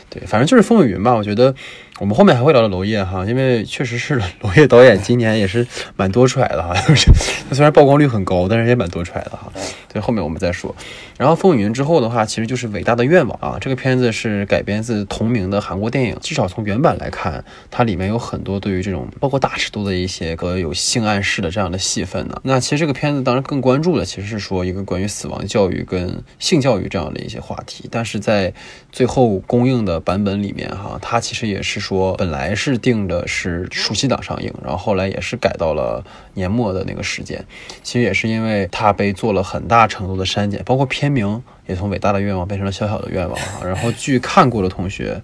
[0.09, 1.15] 对，反正就是风雨云吧。
[1.15, 1.55] 我觉得
[2.01, 6.75] 我们后面还会聊到娄烨哈，因为确实是 娄烨导演今年也是蛮多出来的哈。
[7.49, 9.53] 他虽然曝光率很高，但是也蛮多出来的哈。
[9.93, 10.75] 对，后面我们再说。
[11.21, 13.59] 然后风云之后的话，其实就是伟大的愿望啊。
[13.61, 22.41] 这个片子是改编自同名的韩国电影，至少从原版来看，它里面有很多对于这种包括大尺度的一些个有性暗示的这样的戏份呢。
[22.43, 28.55] 那其实这个片子当然更关注的其实是说一个关于死亡教育跟性教育这样的一些话题，但是在
[28.91, 36.03] 最后公映的版本里面哈，它其实也是说本来是定的是暑期档上映，然后后来也是改到了
[36.41, 37.45] 年末的那个时间。
[37.83, 43.61] 其实也是因为它被做了很大程度的删减，包括片名也从伟大的愿望变成了小小的愿望啊。
[43.63, 45.23] 然后据看过的同学，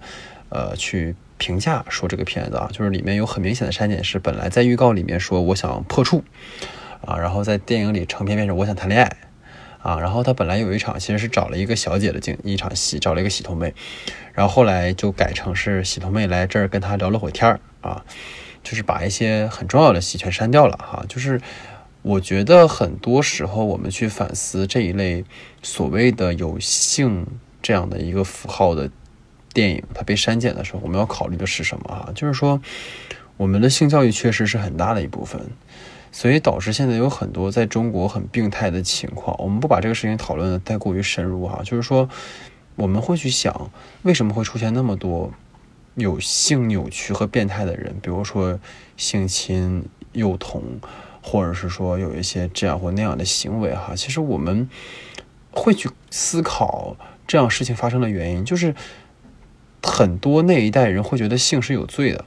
[0.49, 6.23] 呃，去评价说这个片子啊，就是里面有很明显的删减，是本来在预告里面说我想破处
[7.05, 9.17] 啊，然后在电影里成片变成我想谈恋爱
[9.81, 13.73] 啊，然后他本来有一场其实是找了一个小姐的镜一场戏，找了一个洗头妹，
[14.33, 18.03] 然后后来就改成是洗头妹来这儿跟他聊了会天儿啊，
[18.67, 21.39] 就是把一些很重要的戏全删掉了哈，就是。
[22.03, 25.25] 我觉得很多时候，我们去反思这一类
[25.61, 27.25] 所谓的有性
[27.61, 28.89] 这样的一个符号的
[29.51, 32.09] 电影，它被删减的时候，我们要考虑的是什么啊？
[32.15, 32.61] 就是说，
[33.35, 35.41] 我们的性教育确实是很大的一部分，
[36.13, 39.35] 所以导致现在有很多在中国很病态的情况。
[39.37, 42.07] 我们不把这个事情讨论的太过于深入哈，就是说，
[42.75, 43.69] 我们会去想，
[44.03, 45.33] 为什么会出现那么多
[45.97, 48.57] 有性扭曲和变态的人，比如说
[48.95, 49.83] 性侵
[50.13, 50.63] 幼童。
[51.19, 54.69] 或者是说有一些这样或那样的行为哈，其实我们
[55.51, 56.95] 会去思考
[57.27, 58.73] 这样事情发生的原因，就是
[59.83, 62.23] 很多那一代人会觉得性是有罪的，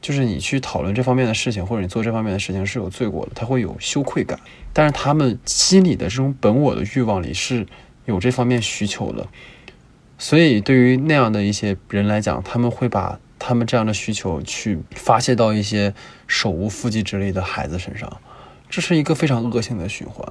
[0.00, 4.40] 就是你去讨论这方面的事情，或者你做这方面的事情是有罪过的，他会有羞愧感，
[4.72, 7.64] 但是他们心里的这种本我的欲望里是
[8.06, 9.28] 有这方面需求的，
[10.24, 13.20] 所以对于那样的一些人来讲，他们会把。
[13.36, 15.92] 他们这样的需求去发泄到一些
[16.26, 18.10] 手无缚鸡之力的孩子身上，
[18.70, 20.26] 这是一个非常恶性的循环。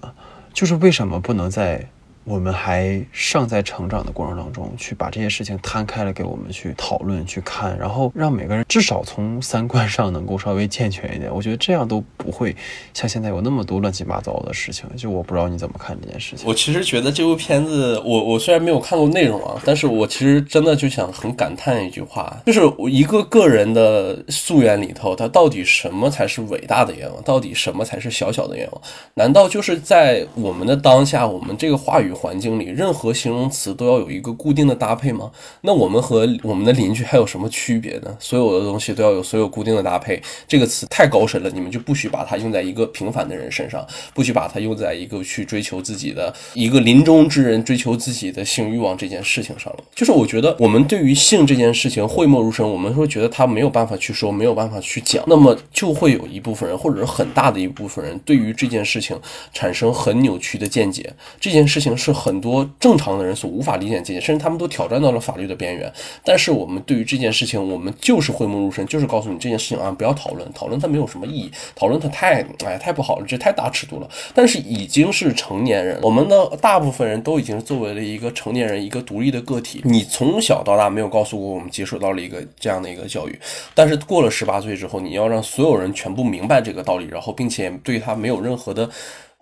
[0.52, 1.90] 就是为什么不能在？
[2.26, 11.30] 我们还尚在成长的过程当中，去把这些事情摊开了给我们去讨论、去看，然后让每个人至少从三观上能够稍微健全一点。
[11.34, 12.56] 我觉得这样都不会
[12.94, 14.90] 像现在有那么多乱七八糟的事情。
[14.96, 16.48] 就我不知道你怎么看这件事情。
[16.48, 27.22] 我其实觉得这部片子，我我虽然没有看过内容啊，但是我其实真的就想很感叹一句话，就是一个个人的夙愿里头，他到底什么才是伟大的愿望？
[27.24, 28.82] 到底什么才是小小的愿望？
[29.16, 32.13] 难道就是在我们的当下，我们这个话语？
[32.14, 35.32] 环境里，任何形容词都要有一个固定的搭配吗？
[35.62, 38.16] 那我们和我们的邻居还有什么区别呢？
[38.20, 40.22] 所有的东西都要有所有固定的搭配。
[40.48, 49.84] 这个词太高深了，你们就不许把它用在一个平凡的人身上，不许把它用在一个去追求自己的一个临终之人追求自己的性欲望这件事情上了。
[49.96, 59.20] 就是我觉得我们对于性这件事情讳莫如深，我们会觉得他没有办法去说，没有办法去讲，那么就会有一部分人，或者是很大的一部分人，对于这件事情
[59.54, 61.12] 产生很扭曲的见解。
[61.40, 62.14] 这件事情是。
[62.24, 65.92] 很多正常的人所无法理解见解，甚至他们都挑战到了法律的边缘。
[66.24, 74.08] 但是我们对于这件事情，我们就是讳莫如深，就是告诉你这件事情啊，不要讨论，讨论它没有什么意义，讨论它太哎太不好了，这太大尺度了。
[74.34, 79.82] 但是已经是成年人，我们的大部分人都已经作为了一个成年人，一个独立的个体。
[79.84, 83.38] 你从小到大没有告诉过我们接受到了一个这样的一个教育，
[83.74, 88.90] 但是过了十八岁之后，你要让所有人全部明白这个道理，然后并且对他没有任何的。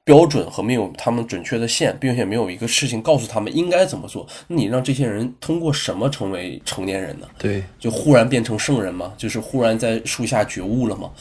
[0.03, 4.27] 标准和没有他们准确的线，并且没有一个事情告诉他们应该怎么做。
[4.47, 7.27] 那你让这些人通过什么成为成年人呢？
[7.37, 9.13] 对，就忽然变成圣人吗？
[9.15, 11.11] 就是忽然在树下觉悟了吗？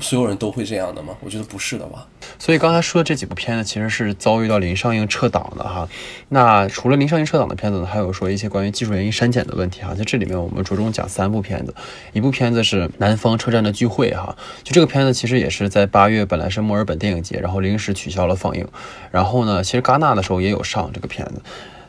[0.00, 1.16] 所有人都会这样的吗？
[1.20, 2.06] 我觉得不是的吧。
[2.38, 5.88] 所以刚才说的这几部片子其实是遭遇到临上映撤档的哈。
[6.28, 9.94] 那除了临上映撤档的片子呢，还有说一些关于技术原因删减的问题哈。
[9.94, 11.74] 在这里面我们着重讲三部片子，
[12.12, 14.36] 一部片子是《南方车站的聚会》哈。
[14.62, 18.68] 就这个片子其实也是在八月本来是墨尔本电影节，然后临时取消了放映。
[19.10, 21.42] 然后呢，其实戛纳的时候也有上这个片子，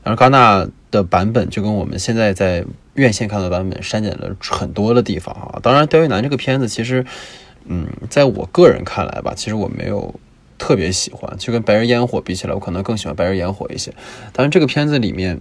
[0.03, 5.59] 然后戛纳的版本就跟我们现在在院线看的版本删减了很多的地方哈。
[5.61, 7.05] 当然，《钓鱼男》这个片子其实。
[7.71, 10.19] 嗯，在我个人看来吧，其实我没有
[10.57, 13.93] 特别喜欢，就跟《白日烟火》比起来，我可能更喜欢《白日烟火》一些。
[14.33, 15.39] 但是这个片子里面，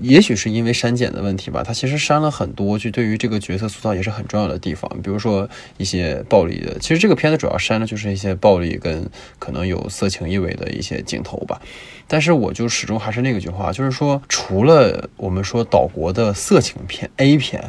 [0.00, 5.46] 也许是因为删减的问题吧，它其实删了很多，就对于这个角色塑造也是很重要的地方，比如说
[5.76, 6.78] 一些暴力的。
[6.80, 9.06] 其实这个片子主要删的就是一些暴力跟
[9.38, 11.60] 可能有色情意味的一些镜头吧。
[12.08, 17.62] 但是我就始终还是那个句话，就是说，除了我们说岛国的色情片 A 片，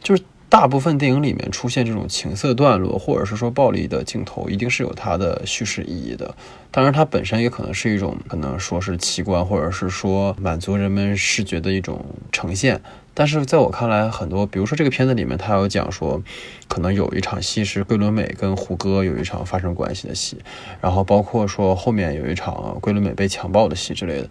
[0.00, 0.22] 就是。
[0.50, 6.34] 大部分电影里面出现这种情色段落，或者是说暴力的镜头，一定是有它的叙事意义的。
[6.70, 12.80] 当然，它本身也可能是一种可能说是奇观，或者是说满足人们视觉的一种呈现。
[13.18, 16.22] 但是在我看来，很多比如说这个片子里面，他有讲说，
[16.68, 20.38] 可能有一场戏是桂纶镁跟胡歌有一场发生关系的戏，
[20.80, 24.28] 然后包括说后面有一场桂纶镁被强暴的戏之类的。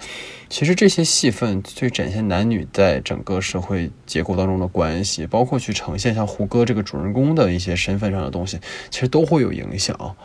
[0.47, 8.57] 其实这些戏份去展现男女在整个社会结构当中的关系，包括去呈现像胡歌这个主人公的一些身份上的东西，
[8.89, 10.15] 其实都会有影响。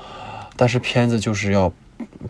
[0.56, 1.72] 但是片子就是要。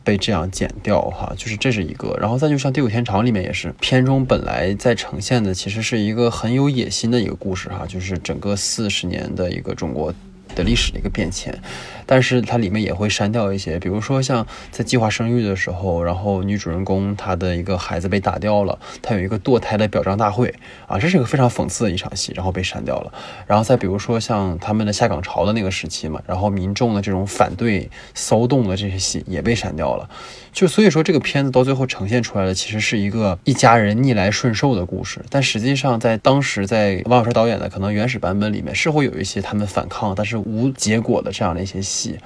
[0.04, 10.12] 被这样剪掉哈，就是这是一个，然后再就像《第五天长》里面也是，片中本来在呈现的其实是一个很有野心的一个故事哈，就是整个四十年的一个中国。
[10.54, 11.58] 的历史的一个变迁，
[12.06, 20.54] 但是它里面也会删掉一些，比如说像在计划生育的时候，然后女主人公她的一个孩子被打掉了，她有一个堕胎的表彰大会
[20.86, 23.12] 啊，这是一个非常讽刺的一场戏，然后被删掉了。
[23.46, 30.08] 然后再比如说像他们的下岗潮的那个时期嘛，然后民众的这种反对骚动的这些戏也被删掉了。
[30.52, 35.18] 就所以说，这个片子到最后呈现出来的，其实是一个一家人逆来顺受的故事。
[35.30, 42.18] 但实际上，在当时，在王小川导演的可能原始版本里面，是会有一些他们反抗，但是无结果的这样的一些戏，戏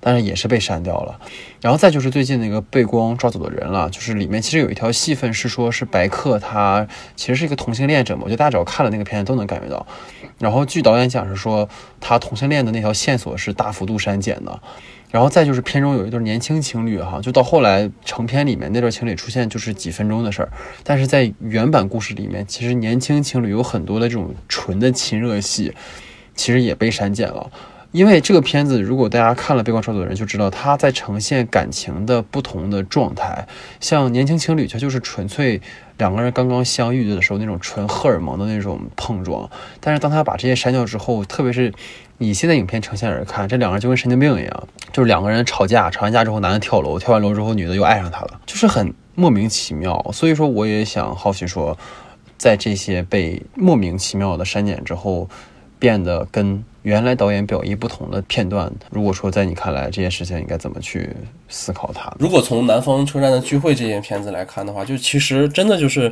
[0.00, 1.18] 但是也是被删掉了。
[1.62, 8.20] 然后再就是最近那个被光抓走的人了，就是里面其实有一条戏份是说，是白客他其实是一个同性恋者嘛。
[8.24, 9.86] 我觉得大家只要看了那个片子都能感觉到。
[10.38, 11.66] 然后据导演讲是说，
[12.00, 14.60] 他同性恋的那条线索是大幅度删减的。
[15.10, 20.50] 然后再就是片中有一对年轻情侣哈，就到后来成片里面那对情侣出现就是几分钟的事儿，
[20.82, 25.72] 但是在原版故事里面，其实年轻情侣有很多的这种纯的亲热戏，
[26.34, 27.48] 其实也被删减了。
[27.94, 33.46] 因为这个片子，如果大家看了《背光抓走的人》，就知道他在呈现感情的不同的状态。
[33.78, 35.62] 像年轻情侣，他就是纯粹
[35.96, 39.48] 两个人刚刚相遇的时候那种纯荷尔蒙的那种碰撞。
[39.78, 41.72] 但是当他把这些删掉之后，特别是
[42.18, 50.04] 你现在影片呈现而看，这两个人就跟神经病一样，就是两个人吵架，吵完架之后男的跳楼，跳完楼之后女的又爱上他了，就是很莫名其妙。
[50.12, 51.78] 所以说，我也想好奇说，
[52.36, 55.28] 在这些被莫名其妙的删减之后，
[55.78, 56.64] 变得跟。
[56.84, 61.10] 原来导演表意不同的片段，如果说在你看来这件事情应该怎么去
[61.48, 62.10] 思考它？
[62.18, 66.10] 如果从南方车站的聚会这件片子来看的话，就其实真的就是。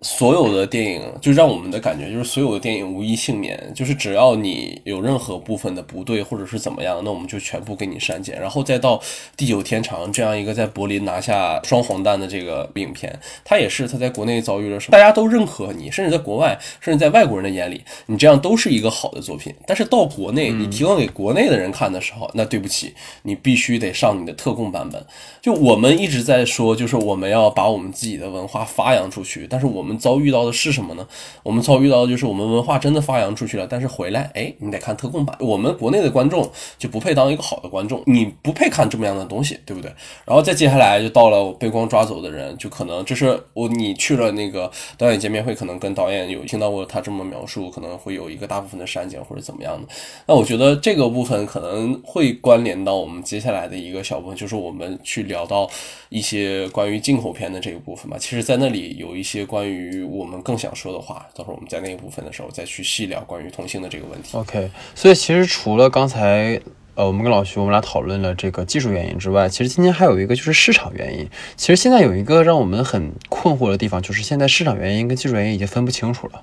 [0.00, 8.96] 所有的电影就让我们的感觉就是所有的电影无一幸免，就是只要你有任何部分的不对或者是怎么样，那我们就全部给你删减，然后再到
[9.36, 19.52] 《地久天长》这样一个在柏林拿下双黄蛋的这个影片，它也是它在国内遭遇了什么，大家都认可你，甚至在国外，甚至在外国人的眼里，你这样都是一个好的作品。
[19.66, 25.04] 但是到国内，你提供给国内的人看的时候，那对不起，你必须得上你的特供版本。
[25.42, 29.87] 就我们一直在说，就是我们要把我们自己的文化发扬出去，但是我们。
[29.88, 31.08] 我们遭遇到的是什么呢？
[31.42, 35.34] 我们遭遇到的就是我们文化真的发扬出去了，但是回来，哎，你得看特供版。
[35.40, 39.90] 我们国内的观众就不配当一个好的观众，你不配看这么样的东西，对不对？
[40.26, 49.88] 然后再接下来就到了被光抓走的人，就可能这是我你去了那个导演见面会，可能跟导演有听到过他这么描述，可能会有一个大部分的删减或者怎么样的。
[50.26, 55.66] 那我觉得这个部分可能会关联到我们接下来的一个小部分，就是我们去聊到
[56.10, 58.18] 一些关于进口片的这个部分吧。
[58.20, 59.77] 其实，在那里有一些关于。
[59.78, 64.36] 于我们更想说的话，到时候我们在那一部分的时候再去细聊关于同性的这个问题。
[64.36, 66.60] OK，所以其实除了刚才
[66.94, 71.28] 呃我们跟老徐我们俩讨论了这个技术原因之外，其实今天还有一个就是市场原因。
[71.56, 76.42] 其实现在有一个让我们很困惑的地方，就是现在市场原因跟技术原因已经分不清楚了。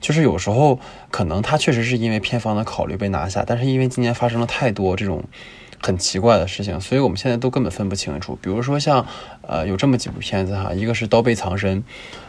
[0.00, 0.80] 就是有时候
[1.10, 5.22] 可能它确实是因为片方的考虑被拿下，但是因为今年发生了太多这种。
[5.82, 8.38] 很奇怪的事情，所以我们现在都根本分不清楚。
[8.42, 9.06] 比如说像，
[9.42, 11.82] 呃，有这么几部片子哈，一个是《刀背藏身》，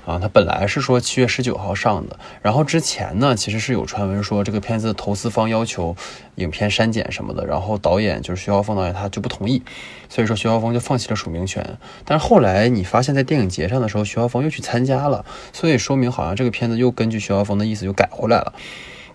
[0.10, 5.96] 啊，它本来是说七月十九号上的，然后之前呢，其实是有传闻说这个片子投资方要求
[6.36, 9.62] 影片删减什么的，然后导演就是徐浩峰导演他就不同意，
[10.08, 11.78] 所以说徐浩峰就放弃了署名权。
[12.06, 18.54] 但是后来你发现，在电影节上的时候，徐浩峰又去参加了，所以说明好像这个片子又根据徐浩峰的意思又改回来了。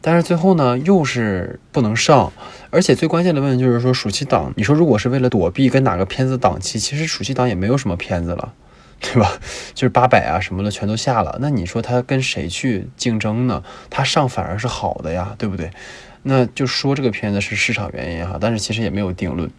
[0.06, 2.32] 但是最后呢，又是不能上，
[2.70, 8.52] 而且最关键的问题就是说，暑期档，你说如果是为了躲避跟哪个片子档期，其实暑期档也没有什么片子了，
[9.00, 9.32] 对吧？
[9.74, 13.64] 就是八百啊什么的全都下了，那你说他跟谁去竞争呢？
[13.90, 15.72] 他上反而是好的呀，对不对？
[16.22, 19.50] 那就说这个片子是市场原因哈，但是其实也没有定论。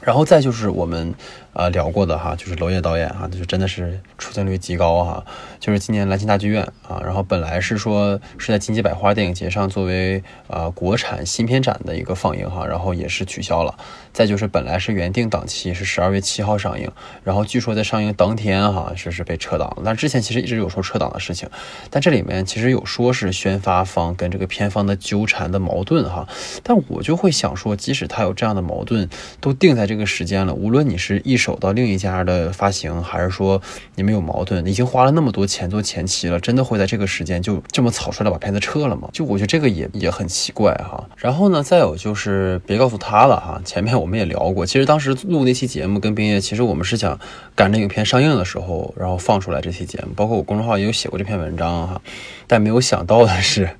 [0.00, 1.12] 然后再就是我们。
[1.58, 5.24] 呃，聊过的哈，就是娄烨导演哈，就真的是出镜率极高哈。
[5.58, 13.74] 就是今年兰心大剧院啊，然后本来是说是在金鸡百花电影节上作为呃国产新片展的一个放映哈，然后也是取消了。
[14.12, 16.90] 再就是本来是原定档期是十二月七号上映，
[17.24, 19.78] 然后据说在上映当天哈，是是被撤档。
[19.82, 21.48] 但之前其实一直有说撤档的事情，
[21.88, 26.28] 但这里面其实有说是宣发方跟这个片方的纠缠的矛盾哈。
[26.62, 29.08] 但我就会想说，即使他有这样的矛盾，
[29.40, 31.45] 都定在这个时间了，无论你是一时。
[31.46, 33.62] 手到另一家的发行，还是说
[33.94, 34.66] 你们有矛盾？
[34.66, 39.08] 已经花了那么多钱做前期了，真的会在这个时间就这么草率的把片子撤了吗？
[39.12, 41.08] 就我觉得这个也也很奇怪哈。
[41.16, 43.60] 然后呢，再有就是别告诉他了哈。
[43.64, 47.16] 前面我们也聊过，其实当时录那期节目跟冰叶，其实我们是想
[47.54, 52.02] 赶着影片上映的时候，然后放出来这期节目，包括我公众号也有写过这篇文章哈。
[52.48, 53.70] 但没有想到的是。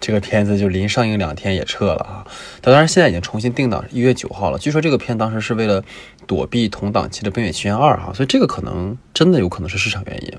[0.00, 2.26] 这个片子就临上映两天也撤了哈，
[2.62, 4.58] 它当然现在已经重新定档一月九号了。
[4.58, 5.82] 据说这个片当时是为了
[6.26, 10.32] 躲避同档期的《冰雪奇缘二》哈，所以这个可能真的有可能是市场原因。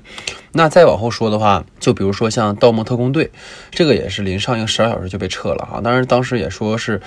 [0.52, 3.24] 那再往后说的话，就比如说像《盗梦特工队》，
[3.70, 7.00] 这个也是临上映十二小时就被撤了哈，当然当时也说是。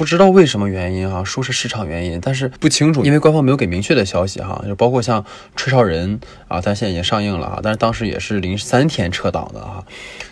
[0.00, 4.64] 不知道为什么原因哈，说是市场原因，但是不清楚，因为官方没有给明确的消息哈。
[4.66, 5.22] 就包括像
[5.56, 9.84] 《吹哨人》啊，但现在已经上映了啊，但是当时也是零三天撤档的哈。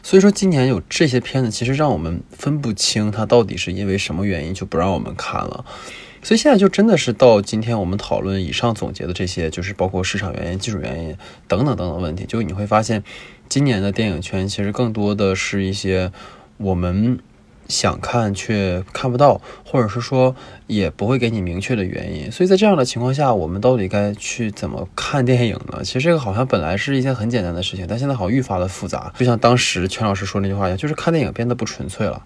[0.03, 5.63] 所以说今年有这些片子，其实让我们分不清它到底是因为什么原因就不让我们看了。
[6.23, 11.15] 所以现在就真的是到今天我们讨论以上总结的这些，就是包括市场原因、技术原因
[11.47, 13.05] 等等等等问题，就你会发现，
[13.51, 16.11] 今年的电影圈其实更多的是一些
[16.57, 17.19] 我们。
[17.69, 20.35] 想看却看不到，或者是说
[20.67, 25.83] 也不会给你明确的原因，所以在这样的情况下，我们到底该去怎么看电影呢？
[25.85, 29.13] 其实这个好像本来是一件很简单的事情，但现在好像愈发的复杂。
[29.19, 32.25] 就像当时全老师说那句话一样，就是看电影变得不纯粹了，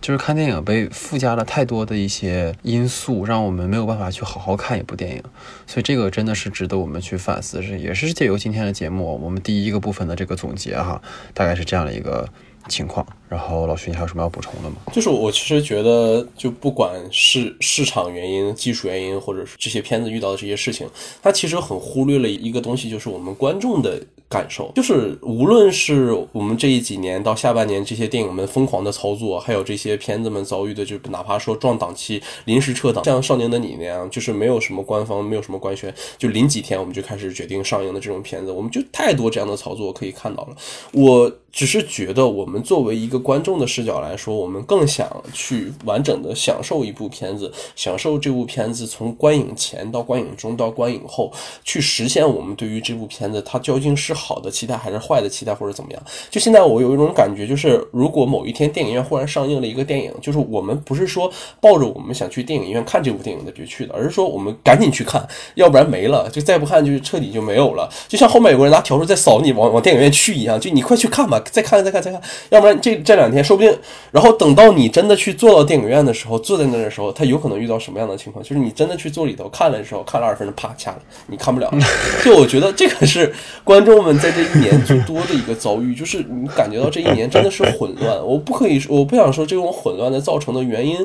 [0.00, 5.22] 就是看电影被附加了太多的一些因素，让我们没有办法去好好看一部电影。
[5.66, 11.02] 所以这个真的是值得我们去反思，是也是借由今天的节目，我们第一个部分的这个总结哈，
[11.34, 12.26] 大概是这样的一个
[12.68, 13.06] 情况。
[13.28, 14.76] 然后老徐，你还有什么要补充的吗？
[14.92, 20.88] 就是我其实觉得，就不管是市场原因、技术原因，或者是这些片子遇到的这些事情，
[21.22, 24.72] 它其实很忽略了一个东西，就是我们观众的感受。
[24.74, 40.56] 就是无论是我们这一几年到下半年这些电影们疯狂的操作，还有这些片子们遭遇的，就哪怕说撞档期、临时撤档，像《少年的你》那样，就是没有什么官方、没有什么官宣，就临几天我们就开始决定上映的这种片子，我们就太多这样的操作可以看到了。
[40.92, 51.32] 我只是觉得，我们作为一个观众的视角来说，我们更想去完整的享受一部片子，享受这部片子从观影前到观影中到观影后，
[51.64, 56.02] 去实现我们对于这部片子它究竟是好的期待还是坏的期待或者怎么样。
[56.30, 67.88] 就现在我有一种感觉，就是如果某一天电影院忽然上映了一个电影，就是我们不是说抱着我们想去电影院看这部电影的就去的，而是说我们赶紧去看，要不然没了，就再不看就彻底就没有了。
[68.06, 73.38] 就像后面有个人拿笤帚在扫你往往电影院去一样，就你快去看吧，再看再看再看，要不然这这两天。
[73.48, 73.74] 说不定，
[74.10, 78.44] 然后等到你真的去坐到电影院的时候，坐在那的时候，他有可能遇到什么样的情况？
[78.44, 80.98] 就是你真的去坐里头看了的时候，看了二十分钟，啪掐了，
[81.28, 81.72] 你看不了。
[82.22, 83.32] 就我觉得这个是
[83.64, 88.22] 观众们在这一年最多的一个遭遇，就是你感觉到这一年真的是混乱。
[88.22, 90.98] 我不可以，我不想说这种混乱的造成的原因。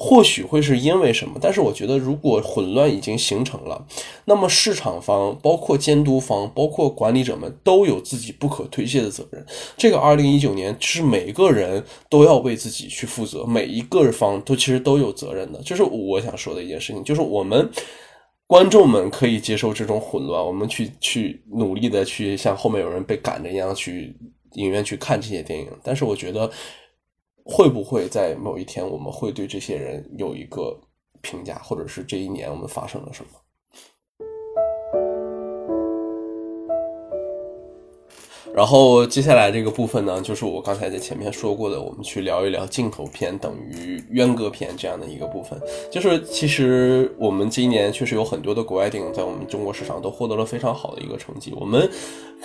[0.00, 1.40] 或许会是因为什么？
[1.40, 3.84] 但是我觉得，如果混乱已经形成了，
[4.26, 9.44] 那么市场方、包括监督方、包括管理者们都有自己不可推卸的责任。
[9.76, 15.60] 这个二零一九年是每个人都要为自己去负责，每一个方都其实都有责任的。
[15.62, 17.68] 就是我想说的一件事情，就是我们
[18.46, 24.16] 观众们可以接受这种混乱，我们去去努力的去像后面有人被赶着一样去
[24.52, 25.66] 影院去看这些电影。
[25.82, 26.48] 但是我觉得。
[27.50, 30.78] 会不会在某一天，我们会对这些人有一个
[31.22, 33.30] 评价，或者是这一年我们发生了什么？
[38.54, 45.60] 然后接下来这个部分呢，就是我刚才在前面说过的，我们去聊一聊镜头片等于冤歌片这样的一个部分。
[45.90, 51.54] 就是其实我们今年确实有很多的国外电影在我们中国市场都获得了非常好的一个成绩。
[51.56, 51.88] 我们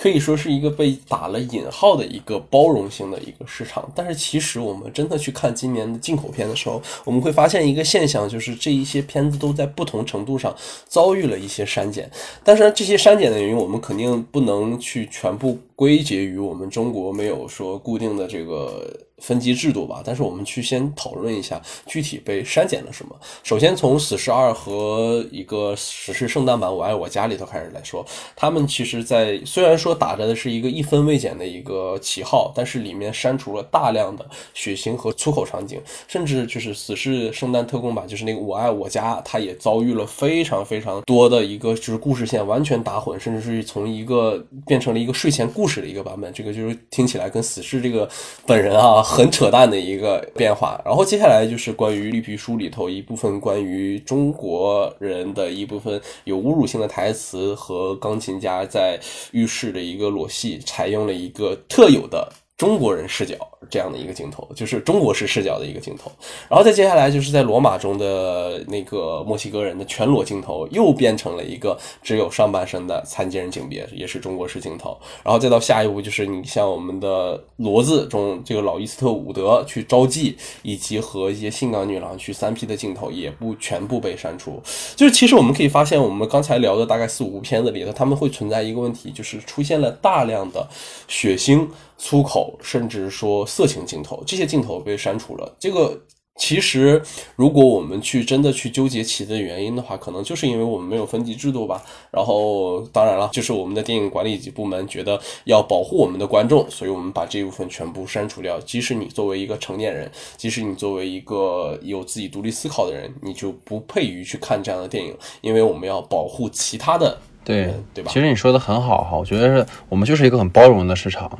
[0.00, 3.90] 可以说是一个被打了引号的一个包容性的一个市场。
[3.94, 10.54] 但是其实我们真的去看今年的进口片的时候，我们会发现一个现象，就是这一些片子都在不同程度上
[10.86, 12.08] 遭遇了一些删减。
[12.44, 15.58] 但是这些删减的原因，我们肯定不能去全部。
[15.76, 19.06] 归结于我们中国没有说固定的这个。
[19.24, 23.16] 分级制度吧，但是我们去先讨论一下具体被删减了什么。
[23.42, 28.04] 首先从《死侍二》和一个《死侍圣诞版我爱我家》里头开始来说，
[28.36, 46.30] 他们其实，在虽然说打着的是一个一分未减的一个旗号，但是里面删除了大量的血腥和粗口场景，甚至就是《死侍圣诞特工版》，就是那个《我爱我家》，它也遭遇了非常非常多的一个就是故事线完全打混，甚至是从一个变成了一个睡前故事的一个版本。
[46.34, 48.06] 这个就是听起来跟死侍这个
[48.44, 49.02] 本人啊。
[49.14, 58.98] 很扯淡的一个变化，然后接下来就是关于绿皮书里头一部分关于中国人的一部分有侮辱性的台词和钢琴家在
[59.30, 63.36] 浴室的一个裸戏，采用了一个特有的中国人视角。
[63.70, 66.10] 这样的一个镜头，就是中国式视角的一个镜头。
[66.48, 74.96] 然后再接下来就是在罗马中的那个墨西哥人的全裸镜头，又变成了一个只有上半身的残疾人景别，也是中国式镜头。
[75.22, 84.62] 然后再到下一步就是你像我们的骡子中这个老伊斯特伍德去招妓，以及和一些性感女郎去三 P 的镜头，也不全部被删除。
[84.96, 90.68] 就是其实我们可以发现，我们刚才聊的大概四五部片子里头，他们会存在一个问题，就是出现了大量的
[91.08, 95.54] 血腥、粗口，甚至说色情镜头，这些镜头被删除了。
[95.60, 95.96] 这个
[96.36, 97.00] 其实，
[97.36, 101.80] 如果我们去真的去纠结其的原因的话，可能就是因为我们没有分级制度吧。
[102.10, 108.58] 然后，当然了，就是我们的电影管理级部门觉得要保护我们的观众，所以我们把这一部分全部删除掉。
[108.62, 117.16] 即使你作为一个成年人，即使你作为一个有自己独立思考的人，你就不配于去看这样的电影，因为我们要保护其他的。
[117.44, 118.10] 对对吧？
[118.10, 121.30] 其实你说的很好哈，我觉得是我们就是一个很包容的市场，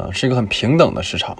[0.00, 1.36] 呃，是一个很平等的市场，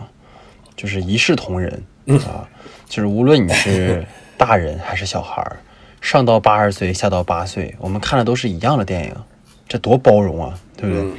[0.77, 1.83] 就是一视同仁
[2.27, 2.47] 啊，
[2.87, 4.07] 就是无论你是
[4.37, 5.57] 大人还是小孩儿，
[6.03, 9.15] 上到八十岁，下到八岁，我们看的都是一样的电影，
[9.67, 11.11] 这多包容啊，对不对？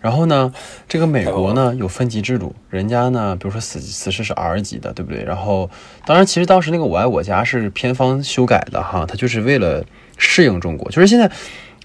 [0.00, 0.52] 然后呢，
[0.88, 5.22] 这个美国呢有分级制度，人家呢，比如说死死侍是 R 级的，对不对？
[5.22, 5.70] 然后，
[6.04, 9.84] 当然，其实当时那个我爱我家是片方修改的哈，它就是为了
[10.18, 11.30] 适应中国，就是现在。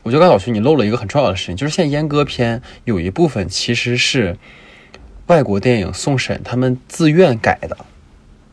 [0.03, 4.37] 我觉得高小徐，你漏了一个很重要的事情，就是现在阉割片有一部分其实是
[5.27, 7.77] 外国电影送审，他们自愿改的，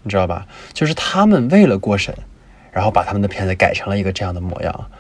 [0.03, 0.47] 你知道吧？
[0.73, 2.15] 就是他们为了过审，
[2.73, 4.91] 然后把他们的片子改成了一个这样的模样，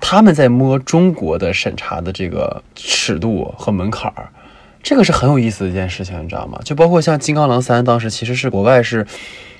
[0.00, 4.28] 他们在摸中国的审查的这个尺度和门槛儿，
[4.82, 6.60] 这个是很有意思的一件事情，你知道吗？
[6.64, 9.06] 就包括像《金刚狼三》，当时其实是国外是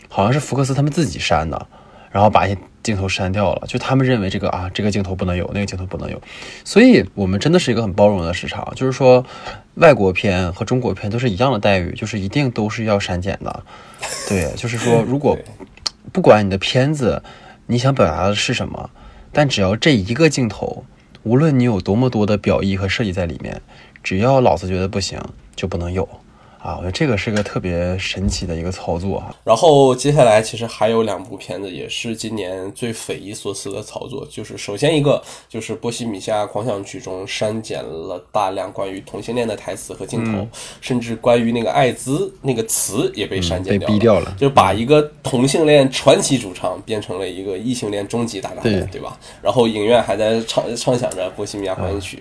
[0.09, 1.67] 好像是福克斯他们自己删的。
[2.13, 6.23] 然后把一些镜头删掉了，就他们认为这个啊，这个镜头不能有，那个镜头不能有，
[6.65, 9.27] 所以我们真的是一个很包容的市场，就是说，
[9.75, 13.65] 外国片和中国片都是一样的待遇，就是一定都是要删减的，
[14.29, 15.37] 对，就是说，如果
[16.13, 17.23] 不管你的片子
[17.67, 18.89] 你想表达的是什么，
[19.33, 20.85] 但只要这一个镜头，
[21.25, 23.61] 无论你有多么多的表意和设计在里面，
[24.03, 25.21] 只要老子觉得不行，
[25.57, 26.09] 就不能有。
[26.67, 29.33] 啊，我觉得这个是个特别神奇的一个操作哈。
[29.45, 40.45] 然后接下来其实还有两部片子也是今年最匪夷所思的操作，就是首先一个就是《波西米亚狂想曲》中删减了大量关于同性恋的台词和镜头，
[40.81, 49.17] 甚至关于那个艾滋那个词也被删减掉了，就把一个同性恋传奇主唱变成了一个异性恋终极大佬，对吧？
[49.41, 52.17] 然后影院还在唱唱响着《波西米亚狂想曲》。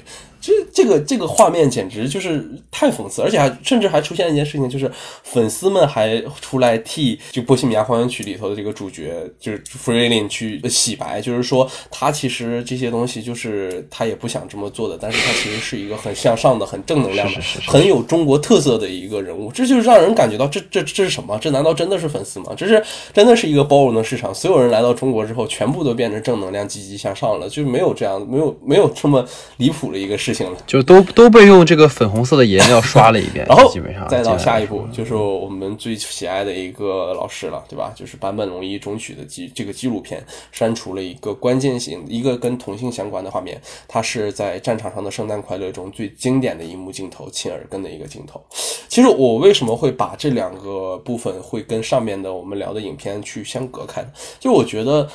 [0.46, 4.92] 这这个这个画面简直就是太讽刺，而且还甚至还出现一件事情，就是
[5.24, 19.52] 粉丝们还出来替就《波西米亚狂想曲》里头的这个主角就是 f r e e l i n 去洗白，就是说他其实这些东西就是他也不想这么做的，但是他其实是一个很向上的、很正能量的、很有中国特色的一个人物。
[19.52, 21.36] 这就是让人感觉到这这这是什么？
[21.42, 22.54] 这难道真的是粉丝吗？
[22.56, 29.26] 这是真的是一个包容的市场，所有人来到中国之后，全部都变成正能量、积极向上了，就没有这样没有没有这么
[29.58, 30.35] 离谱的一个事。
[30.66, 37.94] 就都都被用这个粉红色的颜料刷了一遍， 然后基本上再到下一步就是我们最喜爱的一个老师了，对吧？
[37.96, 48.44] 就是坂本龙一中曲的纪这个纪录片删除了一个关键性一个跟同性相关的画面，它是在战场上的圣诞快乐中最经典的一幕镜头，亲耳根的一个镜头。
[48.88, 54.06] 其实我为什么会把这两个部分会跟上面的我们聊的影片去相隔开？
[54.40, 55.08] 就我觉得。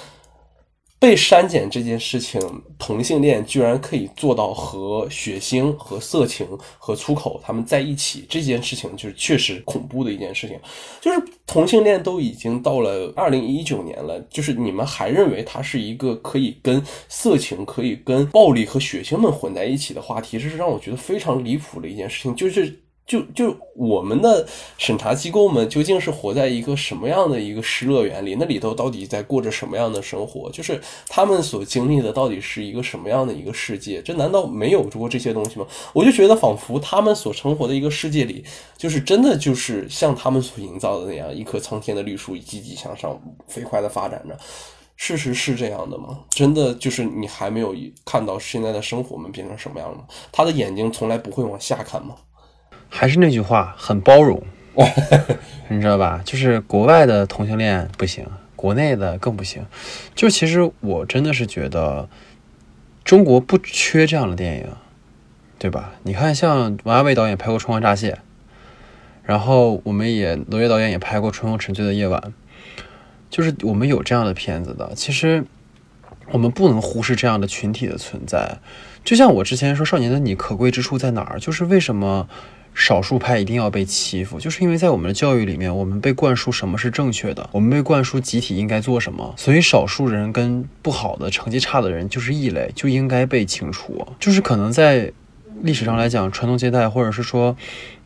[1.00, 2.38] 被删减这件事情，
[2.78, 6.46] 同性恋居然可以做到和血腥、和色情、
[6.78, 10.60] 和粗口他们在一起，这件事情就是确实恐怖的一件事情。
[11.00, 22.36] 就是同性恋都已经到了二零一九年了，就是你们还认为它是一个可以跟色情、可以跟暴力和血腥们混在一起的话题，这是让我觉得非常离谱的一件事情。
[22.36, 22.78] 就是。
[23.10, 24.46] 就就我们的
[24.78, 28.36] 审查机构们究竟是活在一个什么样的一个失乐园里？
[28.38, 30.48] 那里头到底在过着什么样的生活？
[30.52, 34.00] 就是他们所经历的到底是一个什么样的一个世界？
[34.00, 35.66] 这难道没有过这些东西吗？
[35.92, 38.44] 我就觉得仿佛他们所生活的一个世界里，
[38.76, 44.38] 就是真的就是像他们所营造的那样，一棵苍天的绿树积极向上，飞快的发展着。
[44.94, 46.20] 事实是这样的吗？
[46.30, 50.04] 真的就是你还没有看到现在的生活们变成什么样吗？
[50.30, 52.14] 他的眼睛从来不会往下看吗？
[52.90, 54.42] 还是那句话，很包容，
[55.70, 56.20] 你知道吧？
[56.24, 58.26] 就是国外的同性恋不行，
[58.56, 59.64] 国内的更不行。
[60.14, 62.08] 就其实我真的是觉得，
[63.04, 64.66] 中国不缺这样的电影，
[65.58, 65.92] 对吧？
[66.02, 68.12] 你看，像王家卫导演拍过《春光乍泄》，
[69.22, 72.20] 然后我们也娄烨导演也拍过《春风沉醉的夜晚》，
[73.30, 74.92] 就是我们有这样的片子的。
[74.94, 75.44] 其实
[76.32, 78.58] 我们不能忽视这样的群体的存在。
[79.04, 81.38] 就像我之前说，《少年的你》可贵之处在哪儿？
[81.38, 82.28] 就是为什么
[82.74, 84.38] 少数派一定要被欺负？
[84.40, 94.06] 就是因为在我们的教育里面，我们被灌输什么是正确的，我们被灌输集体应该做什么，所以少数人跟不好的、成绩差的人就是异类，就应该被清除。
[94.18, 95.12] 就是可能在
[95.62, 97.56] 历史上来讲，传宗接代，或者是说。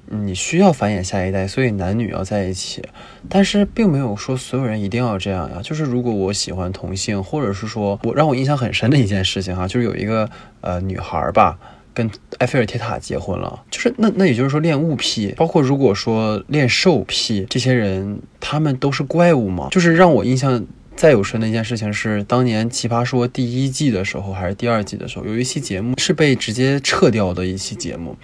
[0.06, 2.82] 你需要繁衍下一代，所以男女要在一起，
[3.26, 5.62] 但是并没有说所有人一定要这样呀。
[5.62, 10.28] 就是如果我喜欢同性，或者是说我让我印象很深的一件事情哈，就是有一个
[10.60, 11.58] 呃女孩吧，
[11.94, 13.62] 跟埃菲尔铁塔结婚了。
[13.70, 19.68] 就是那那也就是说练物癖，包括如果说练兽癖，这些人他们都是怪物吗？
[19.70, 20.62] 就是让我印象
[20.96, 28.16] 再有深的一件事情是，当年奇葩说第一季的时候还是第二季的时候，有一期节目是被直接撤掉的一期节目。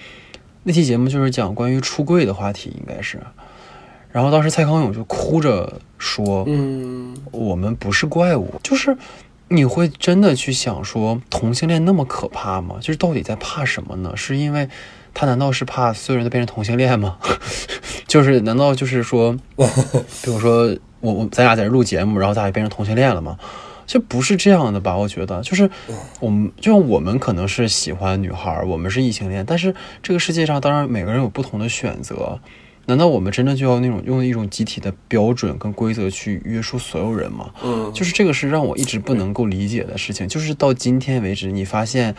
[0.62, 3.18] 那期节目就是讲关于出柜的话题，应该是。
[4.12, 8.96] 然后当时蔡康永就哭着说：“嗯，我们不是怪物。”就是
[9.52, 12.76] 你会真的去想说，同性恋那么可怕吗？
[12.80, 14.12] 就是到底在怕什么呢？
[14.16, 14.68] 是因为
[15.12, 17.18] 他难道是怕所有人都变成同性恋吗？
[18.06, 19.36] 就是难道就是说，
[20.22, 23.36] 比如说我我咱俩在这录节目，然后咱俩变成同性恋了吗？
[23.88, 24.96] 就不是这样的吧？
[24.96, 25.68] 我觉得，就是
[26.20, 32.38] 我们，就像我们可能是喜欢女孩，我们是异性恋，但是这个世界上当然每个人有不同的选择。
[32.86, 37.50] 难道我们真的就要那种用一种集体的标准跟规则去约束所有人吗？
[37.62, 40.26] 嗯，就是这个是让我一直不能够理解的事情。
[40.28, 42.14] 就是到今天为止，你发现。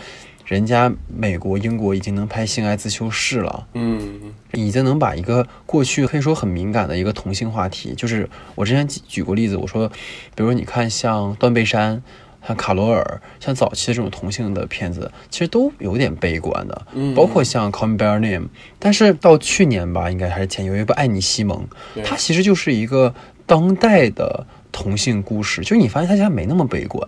[0.47, 9.87] 人家美国、英国已经能拍性爱自修室了，嗯，已经能把一个过去可以说很敏感的一个同性话题，就是我之前举过例子，我说，
[10.35, 12.03] 比如说你看像断背山、
[12.47, 18.47] 像卡罗尔、像早期的这种同性的片子，其实都有点悲观的，嗯，包括像 Call Me By Your Name，
[18.79, 21.67] 但是到去年吧，应该还是前有一部《爱你西蒙》，
[22.03, 23.13] 它其实就是一个
[23.45, 24.45] 当代的。
[24.71, 27.05] 同性故事，就是你发现他家没那么悲观，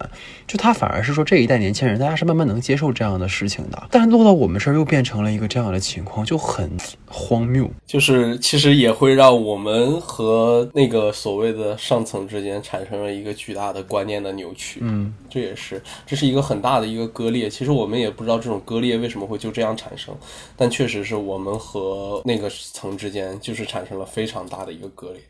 [0.47, 3.87] 就他反而是说这一代年轻人，大家是慢慢能接受这样的事情的。
[3.89, 6.69] 但是落到我们这儿又变成了一个这样的情况，就很
[7.07, 7.69] 荒谬。
[7.85, 14.79] 就是其实也会让我们和那个所谓的上层之间产生了一个巨大的观念的扭曲。
[14.81, 17.49] 嗯，这也是这是一个很大的一个割裂。
[17.49, 20.13] 其实我们也不知道这种割裂为什么会就这样产生，
[20.57, 25.21] 但确实是我们和那个层之间就是产生了非常大的一个割裂。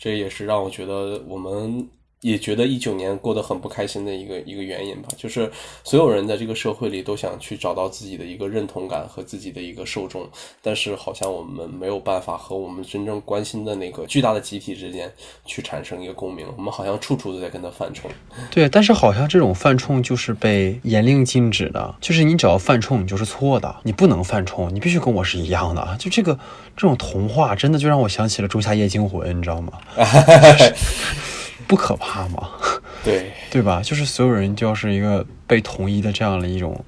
[0.00, 1.88] 这也是让我觉得我们。
[2.20, 5.50] 也觉得一九年过得很不开心的一个一个原因吧，就是
[5.82, 10.28] 所有人在这个社会里都想去找到自己的一个认同感和自己的一个受众，
[10.60, 15.10] 但是好像我们没有办法和我们真正关心的那个巨大的集体之间
[15.46, 18.10] 去产生一个共鸣，我们好像处处都在跟他犯冲。
[18.50, 25.96] 对，但是好像这种犯冲就是被严令禁止的，就是你只要犯冲，你就是错的，你不能犯冲，你必须跟我是一样的。
[25.98, 26.34] 就这个
[26.76, 29.72] 这种童话，真的就让我想起了《仲夏夜惊魂》，你知道吗？
[31.70, 32.48] 不可怕吗？
[33.04, 33.80] 对对吧？
[33.80, 36.84] 就是所有人就要是一个被统一的这样的一种。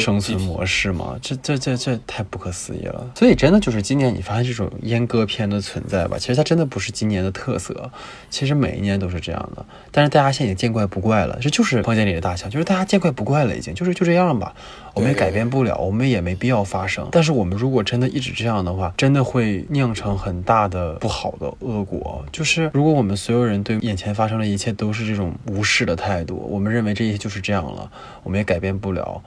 [0.00, 3.10] 生存模式吗，这这这这太不可思议了。
[3.14, 7.90] 所以真的就是今年你发现这种阉割片的存在吧，其实它真的不是今年的特色，
[8.30, 9.64] 其实每一年都是这样的。
[9.90, 14.54] 但是大家现在也见怪不怪了，这就是房间里的大象，就是大家见怪不怪了，已经就是就这样吧，
[14.94, 17.08] 我们也改变不了，我们也没必要发生。
[17.12, 22.24] 但是我们如果真的一直这样的话，真的会酿成很大的不好的恶果。
[22.32, 27.90] 就是如果我们所有人对眼前发生的一切都是这种无视的态度，我们认为这一切就是这样了，
[28.22, 29.22] 我们也改变不了。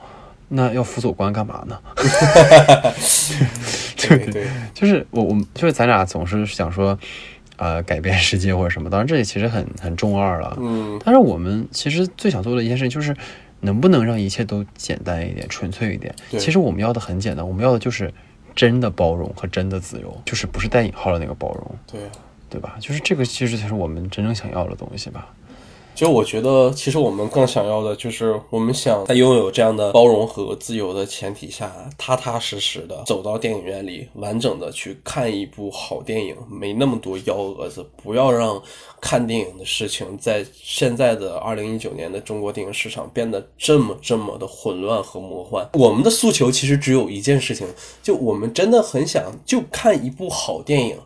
[0.48, 1.78] 那要辅佐官干嘛呢？
[4.08, 6.96] 对 对， 就是我我就是咱俩总是想说，
[7.56, 8.88] 呃，改变世界或者什么。
[8.88, 10.56] 当然这里其实很很中二了。
[10.60, 11.00] 嗯。
[11.04, 13.16] 但是我们其实最想做的一件事情就是，
[13.60, 16.14] 能不能让一切都简单一点、纯粹一点？
[16.30, 18.12] 其实我们要的很简单，我们要的就是
[18.54, 21.76] 真的包容和真的自由，就是不是带引号的那个包容。
[21.90, 22.00] 对。
[22.48, 22.76] 对吧？
[22.78, 25.26] 就是这个，其实才是我们真正想要的东西吧。
[25.96, 38.62] 就我觉得，其实我们更想要的就是，我们想在拥有这样的包容和自由的前提下，踏踏实实的走到电影院里，完整的去看一部好电影，没那么多幺蛾子，不要让
[39.00, 45.66] 看电影的事情在现在的二零一九年的中国电影市场变得这么这么的混乱和魔幻。
[45.72, 47.66] 我们的诉求其实只有一件事情，
[48.02, 50.98] 就我们真的很想就看一部好电影。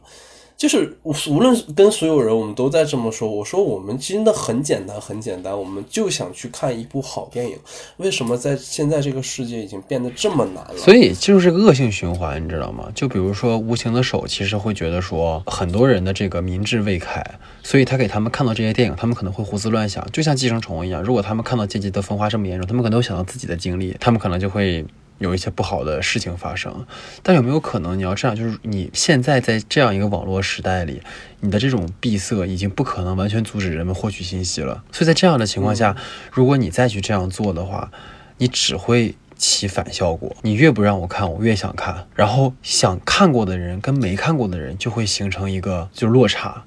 [0.61, 3.27] 就是无论跟所有人，我们都在这么说。
[3.27, 7.57] 我说我们真的很简单，很简单，我们就想去看一部好电影。
[7.97, 10.77] 为什么在现在这个世界已经变得这么难了？
[10.77, 12.93] 所以就是恶性循环，你知道吗？
[12.95, 17.25] 就比如说《无情的手》，其实会觉得说很多人的这个民智未开，
[17.63, 21.03] 所以他给他们看到这些电影，他们可能会胡思乱想，就像寄生虫一样。
[21.03, 24.85] 如果他们看到阶级的分化这么严重，他们可能会想到自己的经历，他们可能就会。
[25.21, 26.85] 有一些不好的事情发生。
[27.23, 31.01] 但有没有可能，你要这样，就是你现在在这样一个网络时代里，
[31.39, 34.83] 你的这种闭塞已经不可能完全阻止人们获取信息了。
[34.91, 35.97] 所以在这样的情况下，
[36.33, 37.93] 如果你再去这样做的话，
[38.39, 40.37] 你只会起反效果。
[40.43, 46.65] 你越不让我看，我越想看，然后想看过的人跟没看过的人就会形成一个就是落差，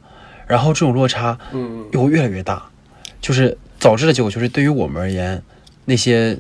[0.48, 2.70] 然后这种落差，嗯，又会越来越大，
[3.20, 5.42] 就是导致的结果就是对于我们而言，
[5.86, 6.38] 那些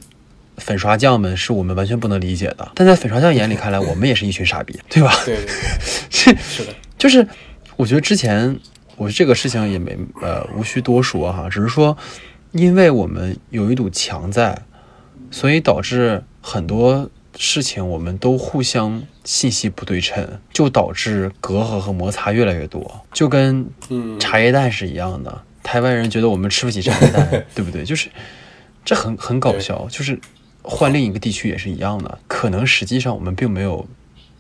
[0.58, 5.12] 粉刷匠们是我们完全不能理解的，但在粉刷匠眼里看来，我们也是一群傻逼，对吧？
[5.26, 5.54] 对对对，
[6.10, 7.28] 是是的，就是
[7.76, 8.58] 我觉得之前
[8.95, 11.97] 我这个事情也没呃无需多说哈，只是说，
[12.51, 14.62] 因为我们有一堵墙在，
[15.32, 25.41] 所以导致很多事情我们都互相信息不对称，就导致隔阂和摩擦越来越多，就跟嗯，茶叶蛋是一样的。
[25.64, 27.84] 台湾人觉得我们吃不起茶叶蛋， 对不对？
[27.84, 28.10] 就是
[28.86, 30.20] 这很很搞笑，就是
[30.64, 33.86] 换另一个地区也是一样的，可能实际上我们并没有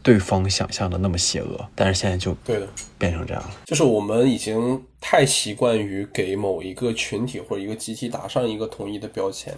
[0.01, 2.67] 对方想象的那么邪恶，但是现在就对的。
[2.97, 3.51] 变成这样了。
[3.65, 9.53] 就是我们已经太习惯于给某一个群体或者一个集体打上一个统一的标签，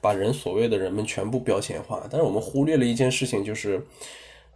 [0.00, 3.86] 把人所谓的人们全部标签化，但是我们忽略了一件事情，就是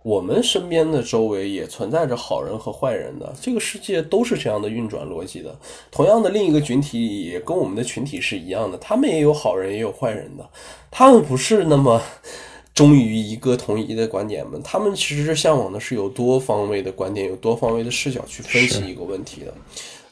[0.02, 5.56] 我们身边的周围也存在着好人和坏人的，这个世界都是这样的运转逻辑的。
[5.90, 10.48] 同样的，另一个群体也跟我们的群体是一样的，他们也有好人也有坏人的，
[10.90, 12.00] 他们不是那么。
[12.74, 19.52] 忠于一个统一的观点们，他们其实是向往的是有多方位的观点，有多方位的视角去分析一个问题的。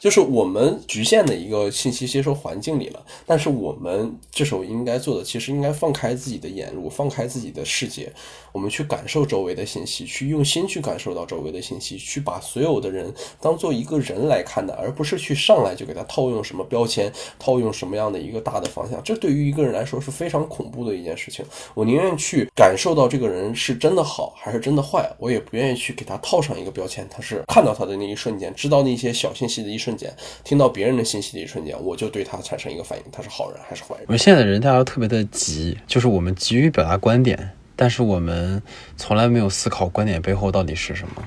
[0.01, 8.11] 就是我们局限的一个信息接收环境里了，但是我们这时候应该做的，其实应该放开自己的眼路，放开自己的世界，
[8.51, 18.99] 我们去感受周围的信息，去用心去感受到周围的信息，去把所有的人当做一个人来看待，而不是去上来就给他套用什么标签，套用什么样的一个大的方向。
[19.03, 21.45] 这对于一个人来说是非常恐怖的一件事情。
[21.75, 27.07] 我宁愿去感受到这个人是真的好还是真的坏，我也不愿意去给他套上一个标签。
[27.07, 30.13] 他是看到他的那一瞬间，知道那些小信息的一瞬间，
[30.43, 34.05] 听到别人的信息的一瞬间，我就对他产生一个反应，他是好人还是坏人。
[34.07, 38.61] 我们现在的人大家都特别的急，就是我们急于表达观点，但是我们
[38.97, 41.23] 从来没有思考观点背后到底是什么。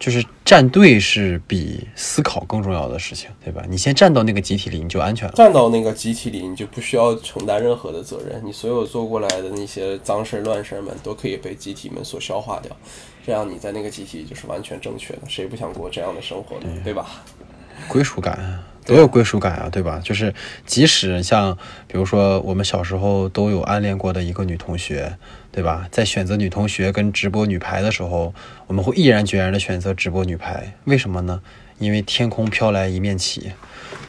[0.00, 3.64] 就是站队是比思考更重要的事情，对吧？
[3.68, 5.34] 你先站到那个集体里，你就安全了。
[5.34, 12.70] 站到那个集体里，你就不需要承担任何的责任，你所有做过来的那些脏事儿乱事儿们都可以被集体们所消化掉，
[13.26, 15.22] 这样你在那个集体就是完全正确的。
[15.26, 16.68] 谁不想过这样的生活呢？
[16.84, 17.24] 对吧？
[17.86, 20.00] 归属感，多有归属感啊，对吧？
[20.02, 20.34] 就是
[20.66, 21.56] 即使像
[21.86, 25.16] 比如说我们小时候都有暗恋过的一个女同学，
[25.52, 25.86] 对吧？
[25.90, 28.32] 在选择女同学跟直播女排的时候，
[28.66, 31.40] 我们会毅然决然的选择直播女排，为什么呢？
[31.78, 33.52] 因为天空飘来一面旗，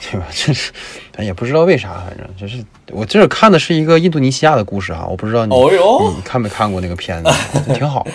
[0.02, 0.26] 对吧？
[0.34, 0.72] 这是，
[1.16, 7.30] 咱也不知道为啥，反正就是我这看的是一个印度尼西亚的故事哈，我不知道你、哦你看没看过那个片子，
[7.76, 8.08] 挺好，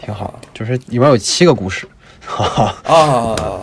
[0.00, 1.86] 挺好，就是里面有七个故事，
[2.24, 2.46] 哈
[2.82, 2.94] 哈。
[2.94, 3.60] 啊，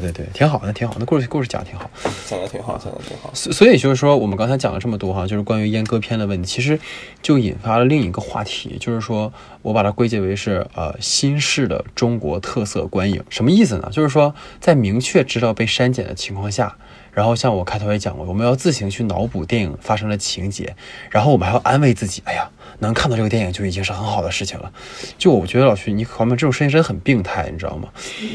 [0.00, 0.96] 对对对，挺好的，挺好。
[0.98, 1.90] 那故事故事讲的挺好，
[2.28, 3.30] 讲的挺好，讲的挺好。
[3.34, 6.78] 所所以就是说，我们刚才讲了这么多哈，就是关于阉割片的问题，其实
[7.22, 9.32] 就引发了另一个话题，就是说
[9.62, 13.88] 我把它归结为是呃新式的中国特色观影，什么意思呢？
[13.90, 16.76] 就是说在明确知道被删减的情况下。
[17.16, 20.76] 然后像我开头也讲过，我们要自行去脑补电影发生的情节，
[21.10, 22.46] 然后我们还要安慰自己，哎呀，
[22.80, 24.70] 能看到这个电影就已经是很好的事情了。
[25.16, 27.88] 就我觉得老徐，你旁边这种事情真的很病态，你知道吗？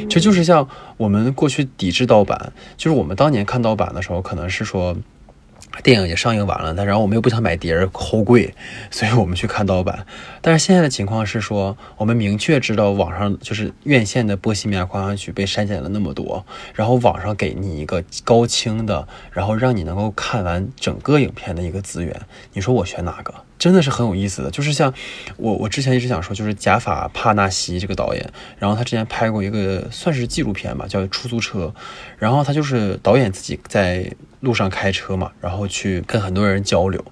[0.10, 0.68] 这就是像
[0.98, 4.98] 我们过去抵制盗版，就是我们当年看盗版的时候，可能是说。
[5.84, 8.54] 电影也上映完了，但然后我们又不想买碟儿齁贵，
[8.90, 10.06] 所以我们去看盗版。
[10.42, 22.20] 但是现在的情况是说，我们明确知道网上就是院线的《波西米亚狂想曲》被删减了那么多，然后网上给你一个高清的，然后让你能够看完整个影片的一个资源，
[22.54, 23.34] 你说我选哪个？
[23.58, 24.92] 真的是很有意思的，就是像
[25.38, 31.72] 我我之前一直想说，就是贾法帕纳西这个导演，然后他之前拍过一个算是纪录片吧，叫《出租车》，
[32.18, 34.12] 然后他就是导演自己在
[34.42, 37.04] 路上开车嘛，然后去跟很多人交流。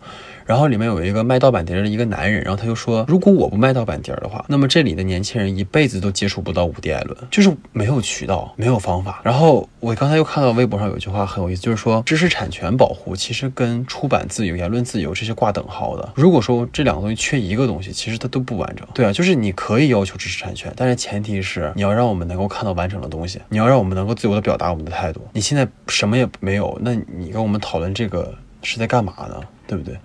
[0.50, 9.22] 然后里面有一个卖盗版碟的一个男人，然后他就说，如果我不卖盗版碟的话，那么这里的年轻人一辈子都接触不到伍迪·艾伦，就是没有渠道，没有方法。
[9.24, 16.12] 然后我刚才又看到微博上有一句话很有意思，就是说知识产权保护其实跟出版自由、言论自由这些挂等号的。
[16.16, 18.88] 如果说这两个东西缺一个东西，其实它都不完整。
[18.96, 25.22] 对啊，就是你可以要求知识产权，但是前提是你要让我们能够看到完整的东西，你要让我们能够自由的表达我们的态度。
[25.32, 28.34] 你现在什么也没有，那你跟我们讨论这个
[28.64, 29.40] 是在干嘛呢？
[29.68, 29.96] 对不对？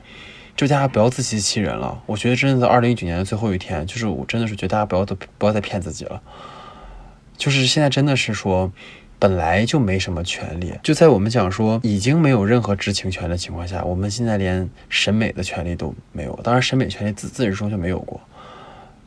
[0.57, 2.03] 就大家不要自欺欺人了。
[2.07, 6.23] 我觉得真的在二零一九年的最后一天，就是我真的是觉得大家不要再不要再骗自己了。
[7.37, 8.73] 就是现在真的是说，
[9.19, 16.39] 本来就没什么权利，就在我们讲说已经没有任何知情权的情况下，我们现在连审美的权利都没有。
[16.43, 18.21] 当然，审美权利自自始至终就没有过。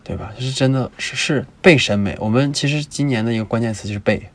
[0.04, 0.32] 对吧？
[0.34, 2.16] 就是真的是是被审美。
[2.18, 4.30] 我们其实今年的一个关键词就是被，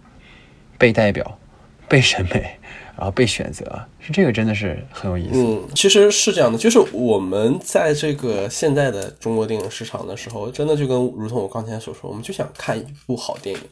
[0.76, 1.38] 被代表，
[1.88, 2.58] 被审美。
[2.96, 3.64] 然后被选择，
[3.98, 5.38] 是这个真的是很有意思。
[5.38, 13.62] 嗯，其实是这样的，就是我们在这个现在的中国电影市场的时候，真的就跟如同我刚才所说，我们就想看一部好电影。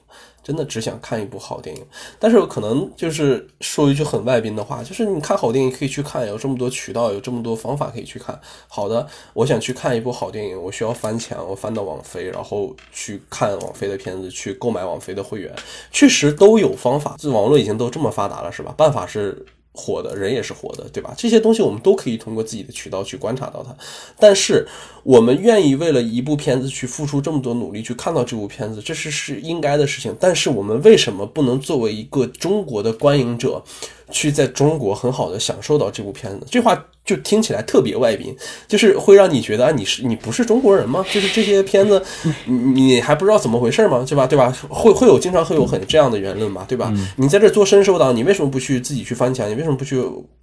[0.42, 1.84] 真的只想看一部好电影，
[2.18, 8.38] 但是可能就是说一句很外宾的话，就是你看好电影可以去看，有这么多渠道，有这么多方法可以去看。
[8.68, 15.54] 好的，我想去看一部好电影，我需要翻墙，我翻到网飞，然后去看网飞的片子，去购买网飞的会员，
[15.90, 17.16] 确实都有方法。
[17.18, 18.74] 这网络已经都这么发达了，是吧？
[18.76, 19.44] 办法是。
[19.72, 21.14] 活的人也是活的，对吧？
[21.16, 23.74] 这些东西我们都可以通过自己的渠道去观察到它。
[24.18, 24.66] 但是
[25.02, 30.14] 我们愿意为了一部片子去付出这么多努力去看到这部片子，这是是应该的事情。
[30.18, 33.62] 但是我们为什么不能作为一个中国的观影者，
[34.10, 36.46] 去在中国很好的享受到这部片子？
[36.50, 36.84] 这话。
[37.02, 38.36] 就听起来特别外宾，
[38.68, 41.04] 就是会让你觉得啊，你是你不是中国人吗？
[41.10, 42.00] 就是这些片子，
[42.44, 44.04] 你你还不知道怎么回事吗？
[44.06, 44.26] 对吧？
[44.28, 44.54] 对吧？
[44.68, 46.64] 会会有经常会有很这样的言论嘛？
[46.68, 46.92] 对吧？
[47.16, 49.50] 你在这做深受党，你为什么不去自己去翻墙？
[49.50, 50.00] 你为什么不去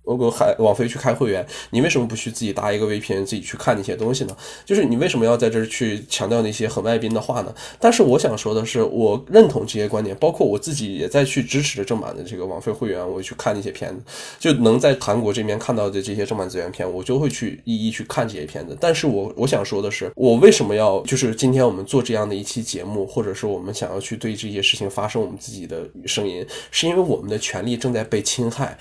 [0.07, 1.45] 如果海网飞去开会员？
[1.71, 4.35] 你为什么不去自己搭一个 VPN 自己去看那些东西呢？
[4.65, 7.53] 就是你为什么要在这儿去强调那些很外宾的话呢？
[7.79, 14.01] 但是我想说的是，我认同这些观点，包括我自己也在去支持着正版的这个网飞会员，我去看那些片子，
[14.39, 18.77] 就能在韩国这边看到的这些正版资源片，我就会去一一去看这些片子。
[18.79, 28.77] 但是我我想说的是，我为什么要就是今天我们做这样的一期节目，或者是我们想要去对这些事情发声我们自己的声音，是因为我们的权利正在被侵害。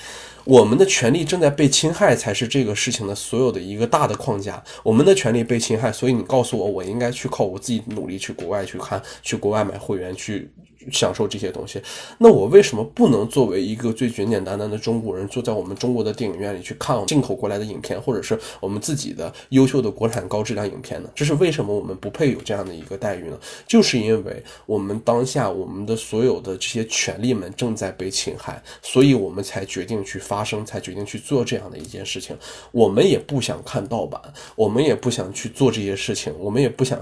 [0.46, 4.62] 我们的权利正在被侵害，才是这个事情的所有的一个大的框架。
[4.84, 10.48] 我们的权利被侵害，所以你告诉我，我应该去靠我自己努力去国外去看，去国外买会员去。
[10.92, 11.80] 享受这些东西，
[12.18, 21.10] 那我为什么不能作为一个最简简单单的中国人，坐在我们中国的电影院里去看进口过来的影片，或者是我们自己的优秀的国产高质量影片呢？
[21.14, 23.38] 这是为什么我们不配有这样的一个待遇呢？
[23.66, 32.36] 就是因为我们当下我们的所有的这些权利们正在被侵害，所以我们才决定去发声，才决定去做这样的一件事情。
[32.72, 34.20] 我们也不想看盗版，
[34.54, 37.00] 我们也不想去做这些事情，我们也不想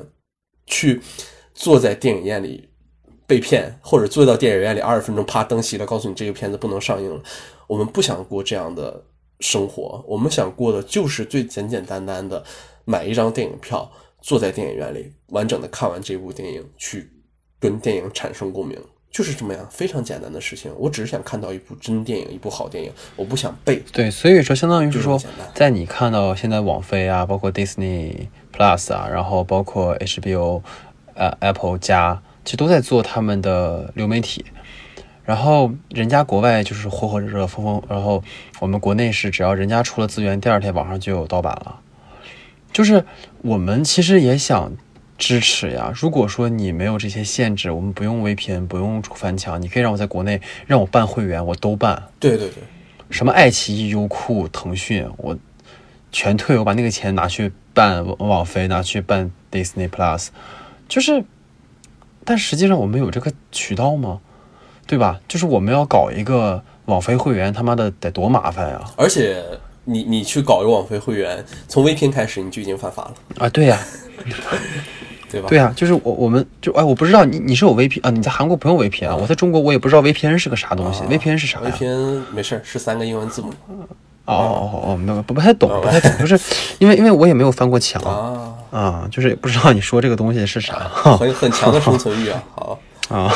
[0.67, 1.01] 去
[1.55, 2.69] 坐在电影院里。
[3.27, 7.23] 被骗，或者坐到电影院里二十分钟，啪灯熄了，告诉你这个片子不能上映了。
[7.67, 9.03] 我们不想过这样的
[9.41, 12.45] 生活，我们想过的就是最简简单单的
[12.85, 17.11] 买一张电影票，坐在电影院里完整的看完这部电影，去
[17.59, 18.79] 跟电影产生共鸣，
[19.11, 20.71] 就是这么样非常简单的事情。
[20.77, 23.83] 我只是想看到一部真电影，一部好电影，我不想背。
[23.91, 25.19] 对，所以说相当于是说，
[25.55, 30.61] 在你看到现在网飞啊，包括 Disney Plus 啊，然后包括 HBO，
[31.15, 32.23] 呃，Apple 加。
[32.45, 34.45] 其实都在做他们的流媒体，
[35.25, 38.23] 然后人家国外就是火火热热、风风，然后
[38.61, 41.81] 我们国内是只要人家出了资源，第二天网上就有盗版了。
[42.71, 43.05] 就是
[43.41, 44.73] 我们其实也想
[45.17, 45.91] 支持呀。
[45.95, 52.03] 如果说你没有这些限制，我们不用 VPN，不用翻墙，你可以让我在国内让我办会员，我都办。
[52.21, 52.63] 对对对，
[53.09, 55.39] 什么爱奇艺、优酷、腾讯，我
[56.13, 60.29] 全退，我把那个钱拿去办网飞，拿去办 Disney Plus，
[60.87, 61.25] 就是。
[62.25, 64.19] 但实际上我们有这个渠道吗？
[64.87, 65.19] 对吧？
[65.27, 68.81] 就是我们要搞一个网飞会员，他妈的得多麻烦呀！
[68.97, 69.43] 而且
[69.85, 73.49] 你你去搞一个网飞会员，从 VPN 开始你就已经犯法了啊！
[73.49, 73.79] 对呀，
[75.33, 75.49] 对吧？
[75.49, 78.11] 对呀，就是我我们就哎，我不知道你你是有 VPN 啊？
[78.11, 79.17] 你在韩国不用 VPN 啊？
[79.17, 83.49] 我在中国我也不知道 VPN 是个啥东西，VPN 是啥？VPN 没事，是三个英文字母。
[84.27, 88.03] 哦哦哦，那个不不太懂，不太懂， 就是因为因为我也没有翻过墙
[88.79, 93.33] 啊啊，就是不知道你说这个东西是啥， 很很强的 生存欲啊，好啊，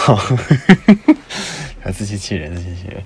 [1.95, 3.03] 自欺欺人，自欺欺人，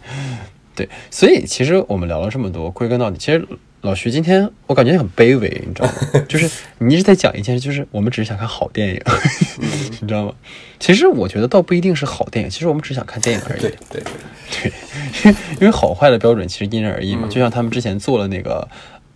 [0.74, 3.46] 对，所以其实我们聊了这么多，归根到底，其实。
[3.82, 6.24] 老徐，今天我感觉你很卑微，你知道吗？
[6.28, 9.00] 就是你一直在讲一件事，就是我们只是想看好电影，
[10.00, 10.32] 你知道吗？
[10.78, 13.60] 其实我觉得倒不一定是好电影，其实我们只想看电影而已。
[13.60, 14.00] 对对
[14.62, 14.72] 对，
[15.24, 17.26] 因为因为好坏的标准其实因人而异嘛。
[17.28, 18.68] 就像他们之前做了那个，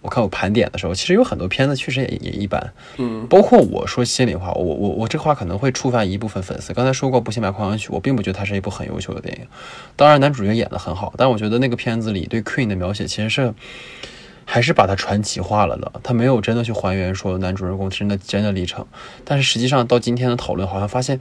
[0.06, 2.72] 我看我盘点的时候，其实有很多片子确实也也一般。
[2.96, 6.72] 嗯，包括我说心里话，我我我这话可能会触犯一部分粉丝。
[6.72, 9.46] 刚才说过《不信买狂想曲》，我并不觉得它是一部很优秀的电影。
[9.96, 13.52] 当然男主角演的很好，但我觉得那个片子里对 Queen 的描写其实是。
[14.48, 18.86] 还是把它传奇化了的，他没有真的去还原说男主人公真的真的历程。
[19.24, 21.18] 但是实际上到今天的讨论，好像发现，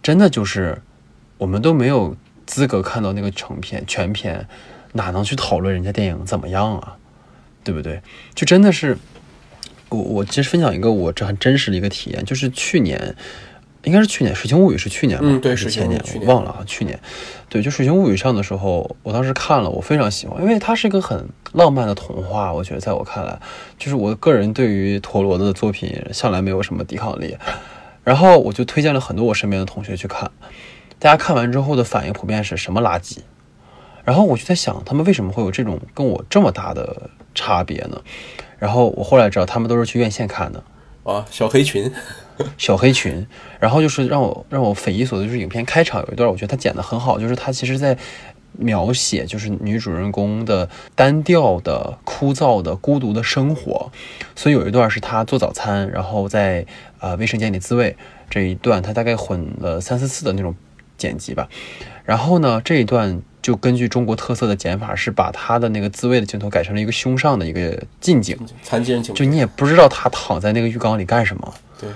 [0.00, 0.80] 真的就是
[1.38, 2.14] 我们都没有
[2.46, 4.46] 资格看到那个成片全片，
[4.92, 6.96] 哪能去讨论人家电影怎么样啊？
[7.64, 8.00] 对不对？
[8.34, 8.96] 就真的是
[9.88, 13.14] 我我其实分享一个我这很真实的一个体验，就是去年。
[13.84, 15.24] 应该是去年《水形物语》是去年吧？
[15.26, 16.62] 嗯，对，是前年，我忘了啊。
[16.66, 17.00] 去年，
[17.48, 22.52] 对，就《水形物语》上的时候，我当时看了，我非常喜欢，因为它是一个很浪漫的童话。
[22.52, 23.40] 我觉得，在我看来，
[23.78, 27.34] 就是我个人对于陀螺的作品向来没有什么抵抗力。
[28.04, 30.30] 然后我就推荐了很多我身边的同学去看，
[30.98, 33.20] 大家看完之后的反应普遍是什么垃圾。
[34.10, 38.02] 然后我就在想，他们为什么会有这种跟我这么大的差别呢？
[38.58, 40.64] 然后我后来知道，他们都是去院线看的
[41.04, 41.88] 啊，小黑群，
[42.58, 43.24] 小黑群。
[43.60, 47.96] 然后就是让我让我匪夷所思，就是影片开场有一段，我觉得他剪得很好，就是他其实在
[48.54, 53.92] 描写就是女主人公的单调的、枯燥的、孤独的生活。
[54.34, 56.66] 所以有一段是她做早餐，然后在
[56.98, 57.96] 呃卫生间里自慰
[58.28, 60.52] 这一段，他大概混了三四次的那种
[60.98, 61.48] 剪辑吧。
[62.10, 63.22] 然后呢，这一段。
[63.42, 71.88] 就根据中国特色的剪法，是把他的那个自慰的镜头改成了一个胸上的一个近景，残疾人镜就你也不知道他躺在那个浴缸里干什么，对，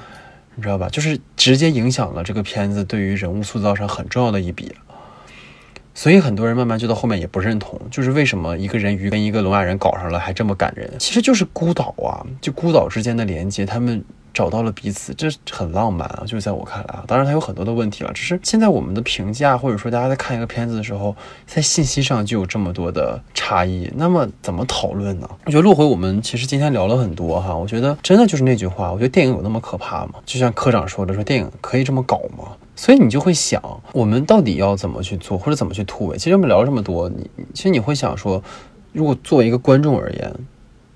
[0.55, 0.89] 你知道吧？
[0.89, 4.74] 就是直接影响了这个片子对于人物塑造上很重要的一笔。
[5.95, 10.91] 所以很多人慢慢就到后面也不认同，就是为什么一个人鱼跟一个聋哑人搞上了还这么感人？
[10.99, 14.05] 其实就是孤岛啊，就孤岛之间的连接，他们。
[14.35, 16.25] 找到了彼此，这很浪漫啊！
[16.27, 18.12] 就是在我看来啊，当然它有很多的问题了。
[18.12, 21.15] 只是现在我们的评价，或者说大家在看一个片子的时候，
[21.47, 25.31] 在信息上就有这么多的差异，那么怎么讨论呢？
[25.45, 30.15] 我觉得落回我们其实今天聊了很多哈，我觉得真的就是那句话，我觉得电影有那么可怕吗？
[30.27, 32.49] 就像科长说的，说电影可以这么搞吗？
[32.77, 36.17] 所以你就会想，我们到底要怎么去做，或者怎么去突围？
[36.19, 38.43] 其实我们聊了这么多，你其实你会想说，
[38.93, 40.35] 如果作为一个观众而言。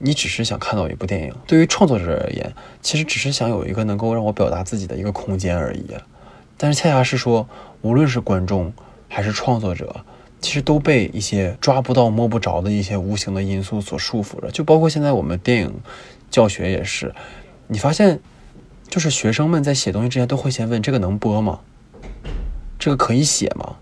[0.01, 5.87] 你只是想看到一部电影，对于创作者而言，其实只是想有一个能够让我表达自己的一个空间而已。
[6.57, 7.49] 但是恰恰是说，
[7.83, 8.73] 无论是观众
[9.09, 10.05] 还是创作者，
[10.41, 14.49] 其实都被一些抓不到、摸不着的一些无形的因素所束缚着。
[14.53, 15.75] 就包括现在我们电影
[16.31, 17.13] 教学也是，
[17.67, 18.21] 你发现，
[18.89, 21.59] 就是学生们在写东西之前都会先问：这个能播吗？
[22.79, 23.77] 这个可以写吗？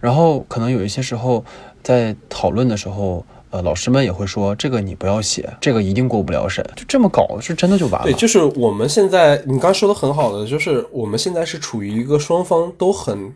[0.00, 1.44] 然后可能有一些时候
[1.82, 3.24] 在讨论的时候。
[3.50, 8.04] 呃，老师们也会说这个你不要写，这个一定过不了审，就这么搞是真的就完了。
[8.04, 13.32] 对，就是我们现在你刚说的很好的，就是我们现在是处于一个双方都很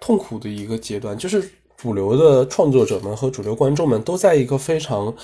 [0.00, 5.14] 痛苦的一个阶段，就是主流的创作者们和主流观众们都在一个非常。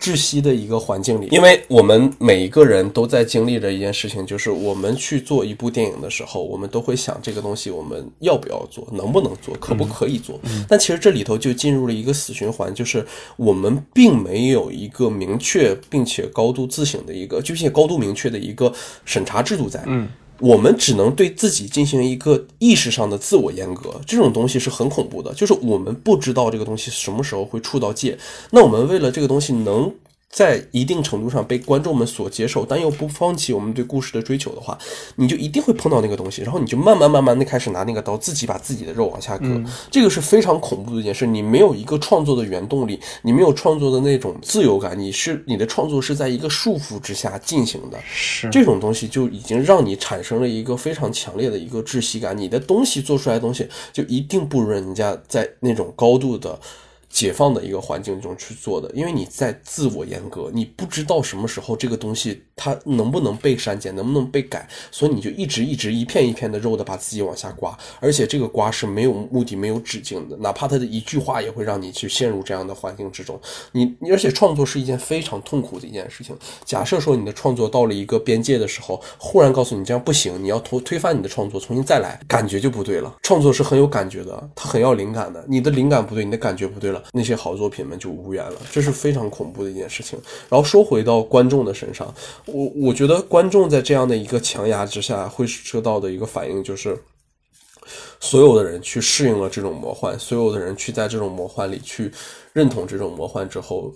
[0.00, 10.40] 窒息的一个环境里，因为我们每一个人都在经历着一件事情，就是我们去做一部电影的时候，我们都会想这个东西我们要不要做，能不能做，可不可以做。
[10.66, 13.06] 但其实这里头就进入了一个死循环，就是
[13.36, 18.72] 我们并没有一个明确并且高度自省的一个，并且高度明确的一个
[19.04, 19.82] 审查制度在。
[19.86, 20.08] 嗯。
[20.40, 25.32] 我们只能对自己进行一个意识上的自我阉割，这种东西是很恐怖的。
[25.34, 28.18] 就是我们不知道这个东西什么时候会触到界，
[28.50, 29.92] 那我们为了这个东西能。
[30.30, 34.78] 在一定程度上被观众们所接受，但又不放弃我们对故事的追求的话，
[35.16, 41.26] 你就一定会碰到那个东西，然后你就慢慢慢慢的开始拿那个刀自己把自己的肉往下割，这个是非常恐怖的一件事。
[41.26, 52.38] 你没有一个创作的原动力，你没有创作的那种自由感，你是你的创作是在一个束缚之下进行的，是这种东西就已经让你产生了一个非常强烈的一个窒息感。
[52.38, 56.56] 你的东西做出来的东西就一定不如人家在那种高度的。
[57.10, 73.38] 解放的一个环境中去做的，因为你在自我严格，你不知道什么时候这个东西它能不能被删减，能不能被改，所以你就一直一直一片一片的肉的把自己往下刮，而且这个刮是没有目的、没有止境的，哪怕他的一句话也会让你去陷入这样的环境之中。
[73.72, 76.36] 你而且创作是一件非常痛苦的一件事情。
[76.64, 83.16] 假设说你的创作到了一个边界的时候，忽然告诉你这样不行，你要推推翻你的创作，重新再来，感觉就不对了。
[83.22, 86.99] 创作是很有感觉的，它很要灵感的，你的灵感不对，你的感觉不对了。
[87.12, 90.18] 那些好作品们就无缘了，这是非常恐怖的一件事情。
[90.48, 92.12] 然后说回到观众的身上，
[92.46, 96.98] 我我觉得观众在这样的一个强压之下，会受到的一个反应就是，
[98.20, 102.12] 所有的人去适应了这种魔幻，所有的人去在这种魔幻里去
[102.52, 103.92] 认同这种魔幻之后，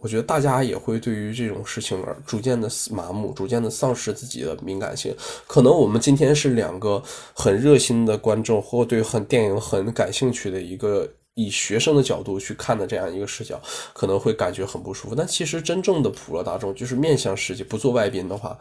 [0.00, 5.14] 我觉得大家也会对于这种事情而逐渐的麻木，逐渐的丧失自己的敏感性。
[5.46, 7.02] 可能我们今天是两个
[7.32, 11.08] 很热心的观众，或对很电影很感兴趣的一个。
[11.34, 13.60] 以学生的角度去看的这样一个视角，
[13.92, 15.14] 可能会感觉很不舒服。
[15.14, 18.58] 但其实真正的普罗大众，就是面向世界，不做外宾的话，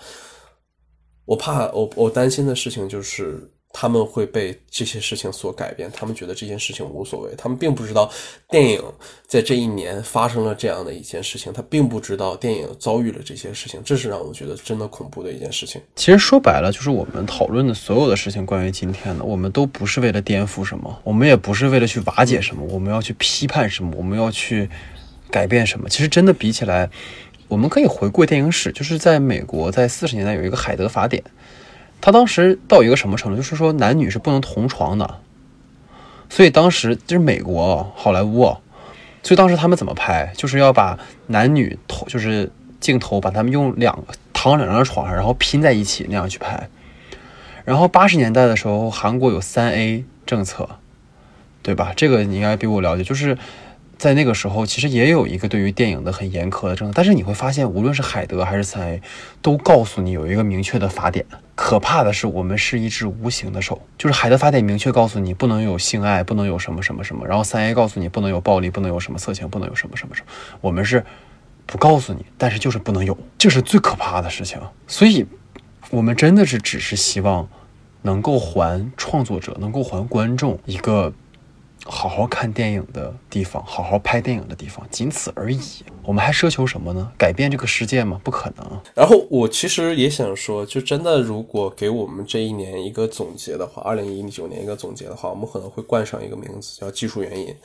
[1.25, 3.51] 我怕我我担心的事情就是。
[3.75, 8.09] 他们会被这些事情所改变，他们觉得这件事情无所谓，他们并不知道
[8.47, 8.79] 电影
[9.27, 15.81] 在这一年发生了这样的一件事情，他并不知道电影遭遇了这些事情，这是让我觉得真的恐怖的一件事情。
[15.95, 24.69] 其实说白了，就是我们讨论的所有的事情，关于今天的，我们都不是为了颠覆什么，我们也不是为了去瓦解什么，我们要去批判什么，我们要去
[25.31, 25.89] 改变什么。
[25.89, 26.87] 其实真的比起来，
[27.47, 31.23] 我们可以回顾电影史，就是在美国，在四十年代有一个海德法典。
[32.05, 35.21] 他当时到一个什么程度，就是说男女是不能同床的，
[36.30, 38.57] 所以当时就是美国好莱坞，
[39.23, 42.51] 所以当时他们怎么拍，就是要把男女头就是
[42.81, 44.03] 镜头把他们用两
[44.34, 46.67] 躺两张床上，然后拼在一起那样去拍，
[47.63, 50.67] 然后八十年代的时候，韩国有三 A 政策，
[51.61, 51.93] 对吧？
[51.95, 53.38] 这个你应该比我了解，就是
[54.03, 56.93] 在那个时候，其实也有一个对于电影的很严苛的政策。
[56.93, 59.01] 但是你会发现，无论是海德还是三 A，
[59.41, 61.25] 都告诉你有一个明确的法典。
[61.55, 70.27] 可怕的是，我们是一只无形的手，就是海德法典明确告诉你不能有性爱，不能有什么什么什么，然后三 A 告诉你不能有暴力，不能有什么色情，不能有什么什么什么。
[70.59, 71.01] 我们是
[71.65, 74.59] 不告诉你，但是就是不能有，这是最可怕的事情。
[74.85, 75.25] 所以，
[75.91, 77.47] 我们真的是只是希望
[78.01, 81.13] 能够还创作者，能够还观众一个。
[81.85, 85.60] 好好看电影的地方，好好拍电影的地方，仅此而已。
[86.03, 87.11] 我们还奢求什么呢？
[87.18, 88.19] 改变这个世界吗？
[88.23, 88.81] 不可能。
[88.95, 97.55] 然后我其实也想说，就真的，如果给我们这一年一个总结的话，二零一九年一个总结的话，我们可能会冠上一个名字，叫技术原因。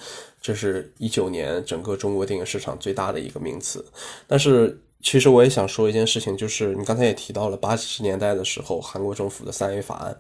[0.41, 3.85] 这是一九年整个中国电影市场最大的一个名词。
[4.27, 4.81] 但是。
[5.01, 10.15] 其实我也想说一件事情，就是你刚才也提到了八十年代的时候，韩国政府的三 A 法案，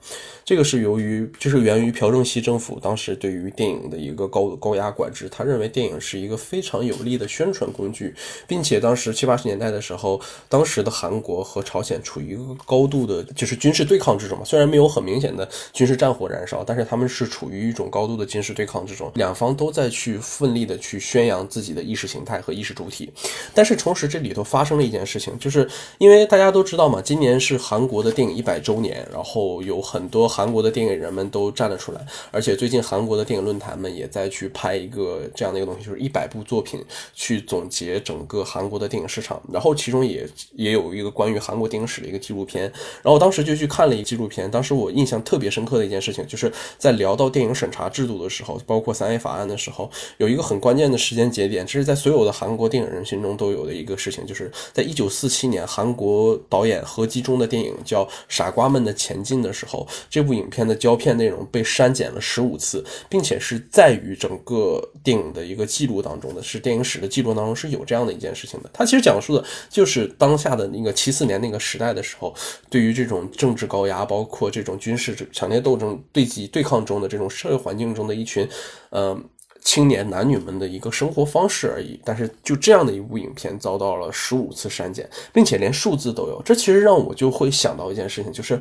[0.44, 8.14] 这个是由于就是源于朴正熙政府当时对于电影的一个高高压管制，他认为电影是一个非常有力的宣传工具，
[8.46, 23.12] 并且当时七八十年代的时候，当时的韩国和朝鲜处于一个高度的就是军事对抗之中嘛，虽然没有很明显的军事战火燃烧，但是他们是处于一种高度的军事对抗之中，两方都在去奋力的去宣扬自己的意识形态和意识主体，
[23.52, 25.66] 但是同时这里头发生了一件事情，就是
[25.96, 36.84] 因为大家都知道嘛，今年是韩国的电影一百周年，然后有很多韩国的电影人们都站了出来，而且最近韩国的电影论坛们也在去拍一个这样的一个东西，就是一百部作品
[37.14, 42.70] 去总结整个韩国的电影市场，然后其中也也有一个关于韩国电影史的一个纪录片，
[43.02, 54.98] 然后当时就去看了一个纪录片，当时我印象特别深刻的一件事情，就是在聊到电影审查制度的时候，包括三 A 法案的时候，有一个很关键的时间节点，这是在所有的韩国电影人心中都有的一个事情，就是在一。
[54.98, 68.68] 九四七年，韩国导演何基中的电影叫《傻瓜们的前进》的时候，这部影片的胶片内容被删减了十五次，并且是在于整个电影的一个记录当中的，是电影史的记录当中是有这样的一件事情的。
[68.72, 72.34] 它其实讲述的就是当下的那个七四年那个时代的时候，
[72.68, 78.48] 对于这种政治高压，包括这种军事强烈斗争对击对抗中的这种社会环境中的一群，
[78.90, 79.24] 嗯。
[79.68, 86.40] 青年男女们的一个生活方式而已，但是就这样的一部影片遭到了十五次删减，并且连数字都有。
[86.42, 88.58] 这其实让我就会想到一件事情，就是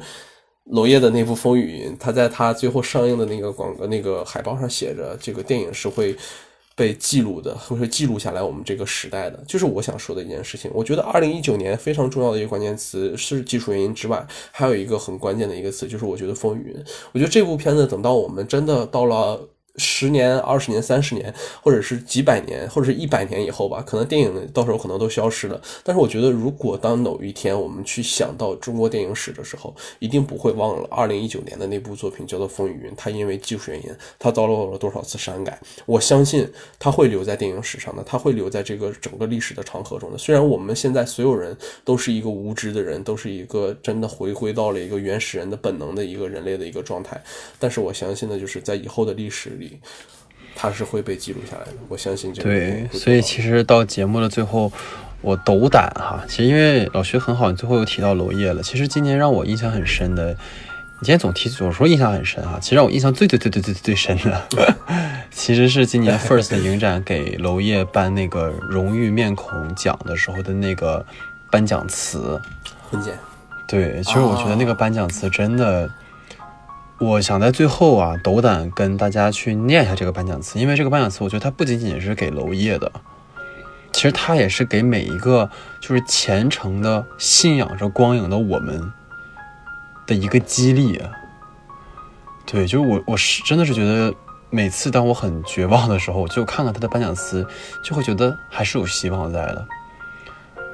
[0.66, 6.14] 娄烨的那部《风雨云》，他在他最后上映的那个广告那个海报上写着，这个电影是会
[6.76, 9.42] 被记录的，会记录下来我们这个时代的。
[9.48, 10.70] 就是我想说的一件事情。
[10.74, 16.84] 我觉得二零一九年非常重要的一个关键词是技术原因之外，还有一个很关键的一个词，就是我觉得《风雨云》。
[17.14, 19.48] 我觉得这部片子等到我们真的到了。
[19.78, 25.62] 十年、二十年、三十年，或者是几百年，或者是一百年以后吧，可能电影到时候可能都消失了。
[25.84, 35.60] 但是我觉得，如果当某一天我们去想到中国电影史的时候，一定不会忘了二零一九年的那部作品叫做《风雨云》，它因为技术原因，它遭到了多少次删改。
[35.86, 36.50] 我相信
[36.80, 40.18] 它会留在电影史上的，它会留在这个整个历史的长河中的。
[40.18, 41.56] 虽然我们现在所有人
[41.86, 47.22] 都是一个无知的人，都是一个真的回归到了一个原始人的本能的一个人类的一个状态，
[47.60, 49.67] 但是我相信的就是在以后的历史里。
[50.56, 52.50] 它是会被记录下来的，我相信这个。
[52.50, 54.72] 对，所以其实到节目的最后，
[55.22, 56.24] 我斗胆哈。
[56.28, 58.64] 其实因为老徐很好，你最后又提到娄烨了。
[58.64, 62.58] 其实今年让我印象很深的，你今天总提总说印象很深哈。
[62.60, 64.48] 其实让我印象最最最最最最深的，
[65.30, 71.06] 其实是今年 First 影展给娄烨颁那个荣誉面孔奖的时候的那个
[71.52, 72.42] 颁奖词。
[72.90, 73.14] 婚检。
[73.68, 75.88] 对，其实我觉得那个颁奖词真的。
[77.00, 82.92] 我想在最后啊，斗胆跟大家去念一下这个颁奖词，因为这个颁奖词，我觉得它不仅仅是给娄烨的，
[83.94, 85.48] 其实它也是给每一个
[85.80, 88.92] 就是虔诚的信仰着光影的我们
[90.08, 91.00] 的一个激励。
[92.48, 94.12] 对，就是我，我是真的是觉得，
[94.50, 97.46] 每次当我很绝望的时候，就看看他的颁奖词，
[97.84, 99.68] 就会觉得还是有希望在的。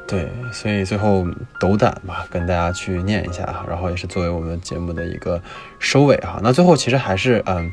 [0.06, 1.26] 对，所以最后
[1.60, 5.42] 斗胆吧，跟大家去念一下哈，然后也是作为我们节目的一个
[5.80, 6.40] 收尾哈。
[6.44, 7.72] 那最后其实还是嗯，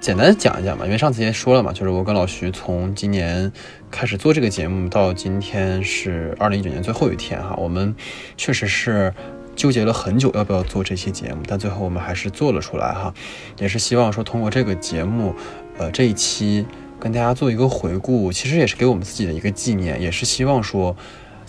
[0.00, 3.50] 简单讲一讲吧，因为上次也说了嘛，就是我跟老徐从今年
[3.92, 7.94] 开始做这个节目到今天是二零一九年最后一天哈，我们
[8.36, 9.14] 确实是
[9.54, 13.14] 纠结了很久要不要做这期节目，但最后我们还是做了出来哈，
[13.60, 15.34] 也是希望说通过这个节目，
[15.78, 16.66] 呃这一期。
[17.04, 20.96] 跟大家做一个回顾，其实也是给我们自己的一个纪念，也是希望说，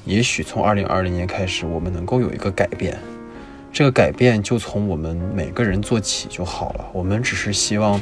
[0.04, 3.00] 也许从二零二零年开始，我们能够有一个改变。
[3.72, 6.86] 这个改变就从我们每个人做起就好了。
[6.92, 8.02] 我们只是希望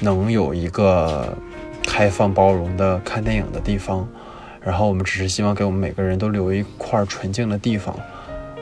[0.00, 1.34] 能有一个
[1.82, 4.06] 开放包容的看电影的地方，
[4.60, 7.98] 然后我们只是希望给我们每个人都留一块纯净的地方，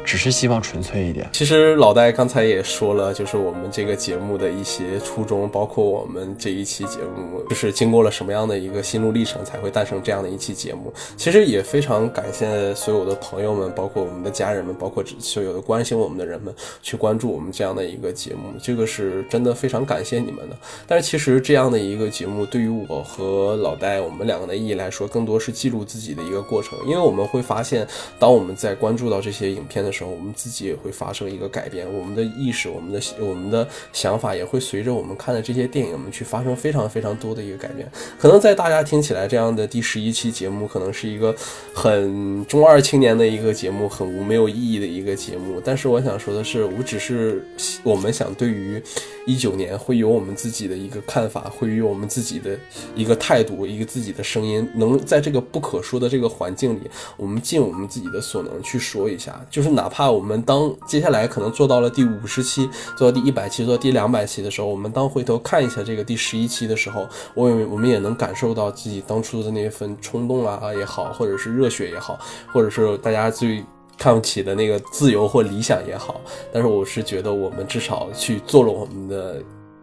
[0.04, 1.28] 只是希望纯粹一点。
[1.32, 10.92] 其实老戴刚才也说了，就是我们这个节目的一些初衷，包括我们这一期节目，就是经过了什么样的一个心路历程，才会诞生这样的一期节目。
[11.16, 20.56] 其实也非常感谢所有的朋友们，包括我们的家人们，包括所有的关心我们的人们，去关注我们这样的一个节目，这个是真的非常感谢你们的。
[20.86, 27.86] 但是其实这样的一个节目，对于我和老戴我们两个的意义来说，更多是记录自己的一个过程，因为我们会发现，
[28.18, 37.86] 当我们在关注到这些影片的时候，我们自己也会发生一个改变，我们的意识、我们的我们的想法也会随着我们看的这些电影我们去发生非常非常多的一个改变。
[38.18, 41.34] 可能在大家听起来，这样的第十一期节目可能是一个
[41.74, 45.60] 很中二青年的一个节目，很无没有意义的一个节目。
[45.64, 47.44] 但是我想说的是，我只是
[47.82, 48.82] 我们想对于
[49.26, 52.58] 一九年会有我们自己的一个看法，会有我们自己的
[52.94, 72.16] 一个态度，一个自己的声音，能在这个不可说的这个环境里，我们尽我们自己的所能去说一下，就是哪哪怕我们当接下来可能做到了第五十期，做到第一百期，做到第两百期的时候，我们当回头看一下这个第十一期的时候，我我们也能感受到自己当初的那份冲动啊也好，或者是热血也好，
[72.52, 73.64] 或者是大家最
[73.98, 76.20] 看不起的那个自由或理想也好，
[76.52, 79.42] 但是我是觉得我们至少去做了我们的。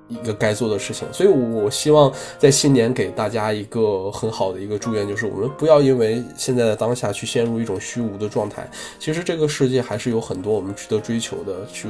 [0.10, 8.70] 一个该做的事情，所以，我希望在新年给大家一个很好的一个祝愿，就是我们不要因为现在的当下去陷入一种虚无的状态。
[9.00, 11.88] 其实这个世界还是有很多我们值得追求的，去。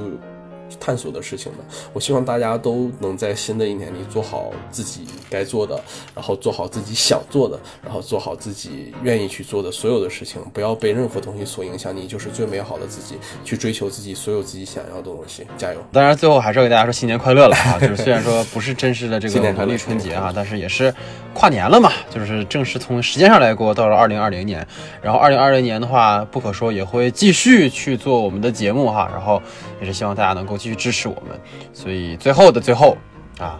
[0.80, 1.60] 探索的事情的，
[1.94, 5.80] 我希望大家都能在新的一年里做好自己该做的，
[6.14, 15.80] 然后做好自己想做的，然后做好自己愿意去做的所有的事情，不要被任何东西所影响，你就是最美好的自己，去追求自己所有自己想要的东西，加油！
[15.92, 17.78] 当然，最后还是要给大家说新年快乐了啊！
[17.82, 20.94] 就是虽然说不是真实的这个农历春节啊，但是也是
[21.34, 24.66] 跨年了嘛，就是正式从时间上来过到了二零二零年，
[25.02, 29.42] 然后二零二零年的话，不可说也会继续去做我们的节目哈，然后
[29.82, 30.59] 也是希望大家能够。
[30.60, 31.40] 继续支持我们，
[31.74, 32.98] 所以最后的最后
[33.40, 33.60] 啊，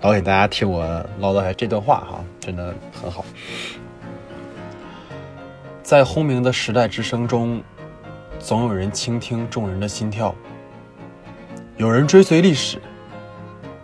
[0.00, 0.82] 老给大家替我
[1.18, 3.22] 唠叨下这段话哈，真的很好。
[5.82, 7.62] 在轰鸣的时代之声中，
[8.38, 10.34] 总有人倾听众人的心跳，
[11.76, 12.80] 有人追随历史，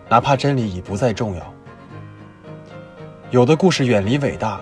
[0.09, 1.55] 哪怕真理已不再重要。
[3.31, 4.61] 有的故事远离伟大，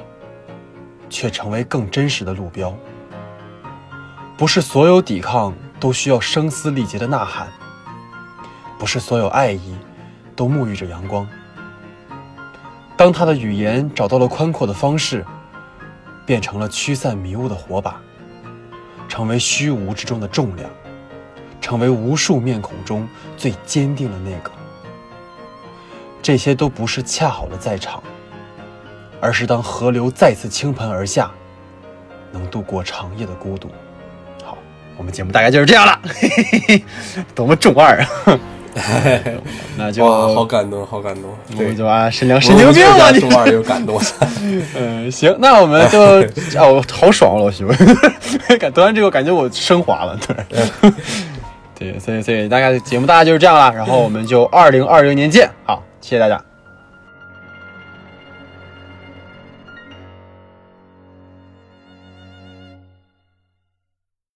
[1.08, 2.74] 却成为更真实的路标。
[4.36, 7.46] 不是所有抵抗都需要声嘶力竭的呐喊。
[8.84, 9.74] 不是所有爱意
[10.36, 11.26] 都沐浴着阳光。
[12.98, 15.24] 当他的语言找到了宽阔的方式，
[16.26, 17.98] 变成了驱散迷雾的火把，
[19.08, 20.68] 成为虚无之中的重量，
[21.62, 23.08] 成为无数面孔中
[23.38, 24.50] 最坚定的那个。
[26.20, 28.02] 这些都不是恰好的在场，
[29.18, 31.30] 而是当河流再次倾盆而下，
[32.30, 33.70] 能度过长夜的孤独。
[34.44, 34.58] 好，
[34.98, 35.98] 我们节目大概就是这样了，
[37.34, 38.38] 多么重二啊！
[39.78, 41.24] 那就好感动，好感动。
[41.56, 44.00] 对，就啊，神良神经病啊，中二又感动。
[44.76, 46.00] 嗯，行，那我们就
[46.58, 47.64] 啊，我，好爽啊，老徐，
[48.58, 50.18] 感读完这个，感觉我升华了。
[50.50, 50.60] 对，
[51.78, 53.72] 对，所以，所以大概节目大概就是这样了。
[53.74, 56.40] 然后我们就二零二零年见，好，谢谢大家。